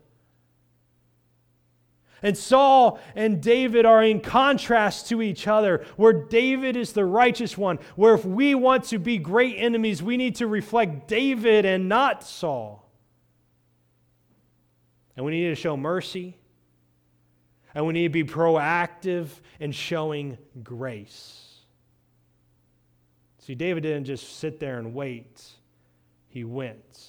And 2.23 2.37
Saul 2.37 2.97
and 3.13 3.43
David 3.43 3.85
are 3.85 4.01
in 4.01 4.21
contrast 4.21 5.09
to 5.09 5.21
each 5.21 5.49
other, 5.49 5.85
where 5.97 6.13
David 6.13 6.77
is 6.77 6.93
the 6.93 7.03
righteous 7.03 7.57
one, 7.57 7.77
where 7.97 8.13
if 8.13 8.23
we 8.23 8.55
want 8.55 8.85
to 8.85 8.99
be 8.99 9.17
great 9.17 9.57
enemies, 9.57 10.01
we 10.01 10.15
need 10.15 10.37
to 10.37 10.47
reflect 10.47 11.09
David 11.09 11.65
and 11.65 11.89
not 11.89 12.23
Saul. 12.23 12.86
And 15.17 15.25
we 15.25 15.31
need 15.31 15.49
to 15.49 15.55
show 15.55 15.75
mercy, 15.75 16.37
and 17.73 17.85
we 17.85 17.93
need 17.93 18.03
to 18.03 18.09
be 18.09 18.23
proactive 18.23 19.27
in 19.59 19.71
showing 19.71 20.37
grace. 20.63 21.43
See, 23.39 23.55
David 23.55 23.81
didn't 23.81 24.05
just 24.05 24.37
sit 24.37 24.59
there 24.59 24.77
and 24.77 24.93
wait, 24.93 25.43
he 26.27 26.43
went. 26.43 27.05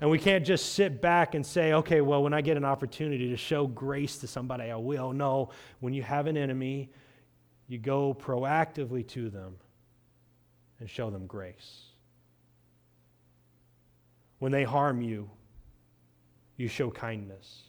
And 0.00 0.08
we 0.08 0.20
can't 0.20 0.46
just 0.46 0.74
sit 0.74 1.02
back 1.02 1.34
and 1.34 1.44
say, 1.44 1.72
okay, 1.72 2.00
well, 2.00 2.22
when 2.22 2.32
I 2.32 2.40
get 2.42 2.56
an 2.56 2.64
opportunity 2.64 3.30
to 3.30 3.36
show 3.36 3.66
grace 3.66 4.18
to 4.18 4.28
somebody, 4.28 4.70
I 4.70 4.76
will. 4.76 5.12
No, 5.12 5.50
when 5.80 5.92
you 5.92 6.04
have 6.04 6.28
an 6.28 6.36
enemy, 6.36 6.90
you 7.66 7.78
go 7.78 8.14
proactively 8.14 9.06
to 9.08 9.30
them 9.30 9.56
and 10.78 10.88
show 10.88 11.10
them 11.10 11.26
grace. 11.26 11.86
When 14.38 14.52
they 14.52 14.62
harm 14.62 15.02
you, 15.02 15.28
you 16.58 16.68
show 16.68 16.90
kindness. 16.90 17.62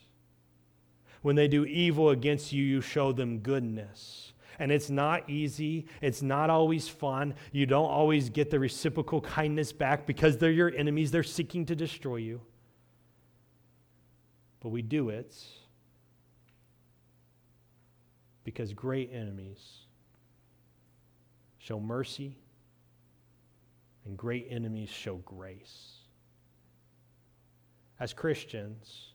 When 1.21 1.37
they 1.37 1.47
do 1.47 1.63
evil 1.63 2.09
against 2.09 2.51
you, 2.51 2.63
you 2.63 2.81
show 2.81 3.13
them 3.13 3.39
goodness 3.39 4.33
and 4.59 4.73
it's 4.73 4.89
not 4.89 5.27
easy. 5.29 5.87
It's 6.01 6.21
not 6.21 6.49
always 6.49 6.87
fun. 6.87 7.33
You 7.53 7.65
don't 7.65 7.89
always 7.89 8.29
get 8.29 8.51
the 8.51 8.59
reciprocal 8.59 9.21
kindness 9.21 9.71
back 9.71 10.05
because 10.05 10.37
they're 10.37 10.51
your 10.51 10.71
enemies. 10.75 11.11
They're 11.11 11.23
seeking 11.23 11.65
to 11.67 11.75
destroy 11.75 12.17
you. 12.17 12.41
But 14.59 14.69
we 14.69 14.81
do 14.81 15.09
it 15.09 15.33
because 18.43 18.73
great 18.73 19.11
enemies 19.13 19.85
show 21.57 21.79
mercy 21.79 22.37
and 24.05 24.17
great 24.17 24.47
enemies 24.49 24.89
show 24.89 25.15
grace. 25.17 25.98
As 27.99 28.13
Christians, 28.13 29.13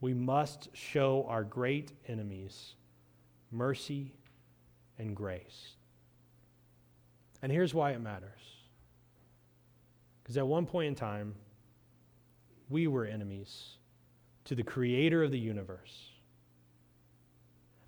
we 0.00 0.14
must 0.14 0.68
show 0.74 1.26
our 1.28 1.44
great 1.44 1.92
enemies 2.08 2.74
mercy 3.52 4.12
and 4.98 5.14
grace. 5.14 5.74
And 7.42 7.50
here's 7.50 7.74
why 7.74 7.92
it 7.92 8.00
matters. 8.00 8.40
Because 10.22 10.36
at 10.36 10.46
one 10.46 10.66
point 10.66 10.88
in 10.88 10.94
time, 10.94 11.34
we 12.68 12.86
were 12.86 13.04
enemies 13.04 13.76
to 14.44 14.54
the 14.54 14.62
creator 14.62 15.22
of 15.24 15.32
the 15.32 15.38
universe. 15.38 16.10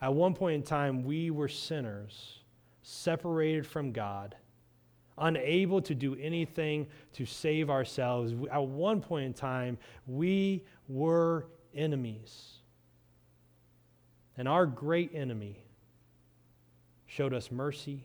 At 0.00 0.14
one 0.14 0.34
point 0.34 0.56
in 0.56 0.62
time, 0.62 1.04
we 1.04 1.30
were 1.30 1.48
sinners, 1.48 2.40
separated 2.82 3.66
from 3.66 3.92
God, 3.92 4.34
unable 5.18 5.80
to 5.82 5.94
do 5.94 6.16
anything 6.20 6.86
to 7.14 7.26
save 7.26 7.70
ourselves. 7.70 8.32
At 8.50 8.64
one 8.64 9.00
point 9.00 9.26
in 9.26 9.34
time, 9.34 9.78
we 10.06 10.64
were 10.88 11.46
enemies. 11.74 12.54
And 14.36 14.48
our 14.48 14.66
great 14.66 15.10
enemy 15.14 15.62
showed 17.06 17.34
us 17.34 17.50
mercy. 17.50 18.04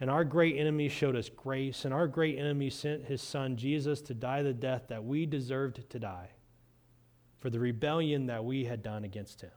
And 0.00 0.10
our 0.10 0.24
great 0.24 0.56
enemy 0.56 0.88
showed 0.88 1.16
us 1.16 1.28
grace. 1.28 1.84
And 1.84 1.92
our 1.92 2.06
great 2.06 2.38
enemy 2.38 2.70
sent 2.70 3.04
his 3.04 3.22
son 3.22 3.56
Jesus 3.56 4.00
to 4.02 4.14
die 4.14 4.42
the 4.42 4.52
death 4.52 4.84
that 4.88 5.04
we 5.04 5.26
deserved 5.26 5.88
to 5.90 5.98
die 5.98 6.30
for 7.38 7.50
the 7.50 7.60
rebellion 7.60 8.26
that 8.26 8.44
we 8.44 8.64
had 8.64 8.82
done 8.82 9.04
against 9.04 9.40
him. 9.40 9.50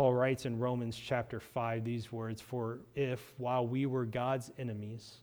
Paul 0.00 0.14
writes 0.14 0.46
in 0.46 0.58
Romans 0.58 0.96
chapter 0.96 1.38
5 1.40 1.84
these 1.84 2.10
words 2.10 2.40
For 2.40 2.78
if, 2.94 3.34
while 3.36 3.66
we 3.66 3.84
were 3.84 4.06
God's 4.06 4.50
enemies, 4.58 5.16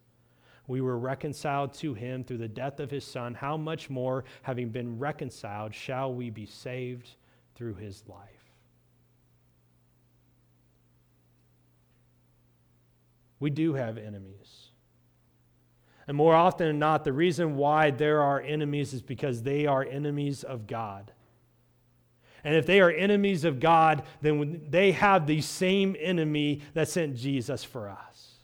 we 0.67 0.81
were 0.81 0.99
reconciled 0.99 1.73
to 1.79 1.95
him 1.95 2.23
through 2.23 2.37
the 2.37 2.47
death 2.47 2.79
of 2.79 2.91
his 2.91 3.03
son, 3.03 3.33
how 3.33 3.57
much 3.57 3.89
more, 3.89 4.23
having 4.43 4.69
been 4.69 4.99
reconciled, 4.99 5.73
shall 5.73 6.13
we 6.13 6.29
be 6.29 6.45
saved 6.45 7.09
through 7.55 7.73
his 7.73 8.03
life? 8.07 8.51
We 13.39 13.49
do 13.49 13.73
have 13.73 13.97
enemies. 13.97 14.67
And 16.05 16.15
more 16.15 16.35
often 16.35 16.67
than 16.67 16.77
not, 16.77 17.03
the 17.03 17.13
reason 17.13 17.55
why 17.55 17.89
there 17.89 18.21
are 18.21 18.41
enemies 18.41 18.93
is 18.93 19.01
because 19.01 19.41
they 19.41 19.65
are 19.65 19.83
enemies 19.83 20.43
of 20.43 20.67
God. 20.67 21.13
And 22.43 22.56
if 22.56 22.65
they 22.65 22.80
are 22.80 22.91
enemies 22.91 23.43
of 23.43 23.60
God, 23.60 24.04
then 24.21 24.65
they 24.69 24.91
have 24.91 25.28
the 25.28 25.41
same 25.41 25.95
enemy 26.00 26.62
that 26.73 26.88
sent 26.88 27.15
Jesus 27.15 27.63
for 27.63 27.89
us. 27.89 28.38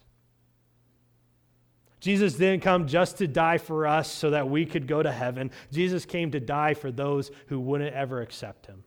Jesus 1.99 2.33
didn't 2.33 2.63
come 2.63 2.85
just 2.85 3.17
to 3.19 3.27
die 3.27 3.57
for 3.57 3.87
us 3.87 4.11
so 4.11 4.31
that 4.31 4.49
we 4.49 4.65
could 4.65 4.87
go 4.87 5.01
to 5.01 5.11
heaven. 5.11 5.51
Jesus 5.71 6.03
came 6.03 6.31
to 6.31 6.39
die 6.41 6.73
for 6.73 6.91
those 6.91 7.31
who 7.47 7.61
wouldn't 7.61 7.95
ever 7.95 8.21
accept 8.21 8.65
him. 8.65 8.83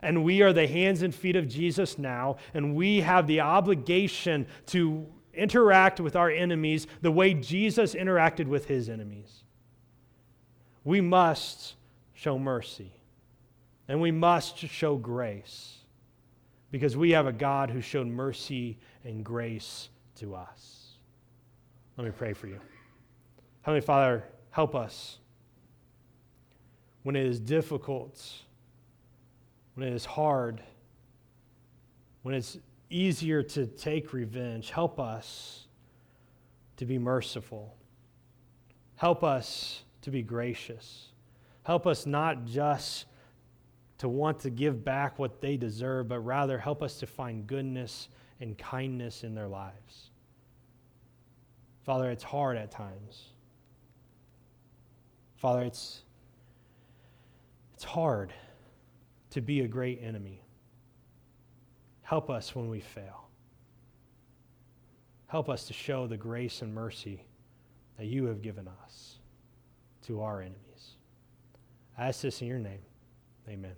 And 0.00 0.24
we 0.24 0.40
are 0.40 0.54
the 0.54 0.66
hands 0.66 1.02
and 1.02 1.14
feet 1.14 1.36
of 1.36 1.46
Jesus 1.46 1.98
now, 1.98 2.36
and 2.54 2.74
we 2.74 3.00
have 3.00 3.26
the 3.26 3.40
obligation 3.40 4.46
to 4.68 5.06
interact 5.34 6.00
with 6.00 6.16
our 6.16 6.30
enemies 6.30 6.86
the 7.02 7.10
way 7.10 7.34
Jesus 7.34 7.94
interacted 7.94 8.46
with 8.46 8.66
his 8.66 8.88
enemies. 8.88 9.44
We 10.82 11.02
must 11.02 11.74
show 12.14 12.38
mercy, 12.38 12.92
and 13.90 14.00
we 14.00 14.12
must 14.12 14.56
show 14.56 14.94
grace 14.94 15.78
because 16.70 16.96
we 16.96 17.10
have 17.10 17.26
a 17.26 17.32
God 17.32 17.70
who 17.70 17.80
showed 17.80 18.06
mercy 18.06 18.78
and 19.02 19.24
grace 19.24 19.88
to 20.14 20.36
us. 20.36 20.92
Let 21.96 22.04
me 22.04 22.12
pray 22.16 22.32
for 22.32 22.46
you. 22.46 22.60
Heavenly 23.62 23.80
Father, 23.80 24.22
help 24.52 24.76
us 24.76 25.18
when 27.02 27.16
it 27.16 27.26
is 27.26 27.40
difficult 27.40 28.22
when 29.74 29.88
it 29.88 29.92
is 29.92 30.04
hard, 30.04 30.62
when 32.22 32.34
it's 32.34 32.58
easier 32.90 33.42
to 33.42 33.66
take 33.66 34.12
revenge, 34.12 34.70
help 34.70 35.00
us 35.00 35.66
to 36.76 36.84
be 36.84 36.96
merciful. 36.96 37.74
Help 38.94 39.24
us 39.24 39.82
to 40.02 40.12
be 40.12 40.22
gracious. 40.22 41.08
Help 41.64 41.88
us 41.88 42.06
not 42.06 42.44
just 42.44 43.06
to 44.00 44.08
want 44.08 44.40
to 44.40 44.48
give 44.48 44.82
back 44.82 45.18
what 45.18 45.42
they 45.42 45.58
deserve, 45.58 46.08
but 46.08 46.20
rather 46.20 46.58
help 46.58 46.82
us 46.82 46.98
to 47.00 47.06
find 47.06 47.46
goodness 47.46 48.08
and 48.40 48.56
kindness 48.56 49.24
in 49.24 49.34
their 49.34 49.46
lives. 49.46 50.08
Father, 51.84 52.10
it's 52.10 52.22
hard 52.22 52.56
at 52.56 52.70
times. 52.70 53.28
Father, 55.36 55.60
it's, 55.62 56.00
it's 57.74 57.84
hard 57.84 58.32
to 59.32 59.42
be 59.42 59.60
a 59.60 59.68
great 59.68 60.00
enemy. 60.02 60.40
Help 62.00 62.30
us 62.30 62.56
when 62.56 62.70
we 62.70 62.80
fail. 62.80 63.28
Help 65.26 65.50
us 65.50 65.66
to 65.66 65.74
show 65.74 66.06
the 66.06 66.16
grace 66.16 66.62
and 66.62 66.74
mercy 66.74 67.26
that 67.98 68.06
you 68.06 68.24
have 68.24 68.40
given 68.40 68.66
us 68.82 69.18
to 70.06 70.22
our 70.22 70.40
enemies. 70.40 70.96
I 71.98 72.08
ask 72.08 72.22
this 72.22 72.40
in 72.40 72.48
your 72.48 72.58
name. 72.58 72.80
Amen. 73.46 73.74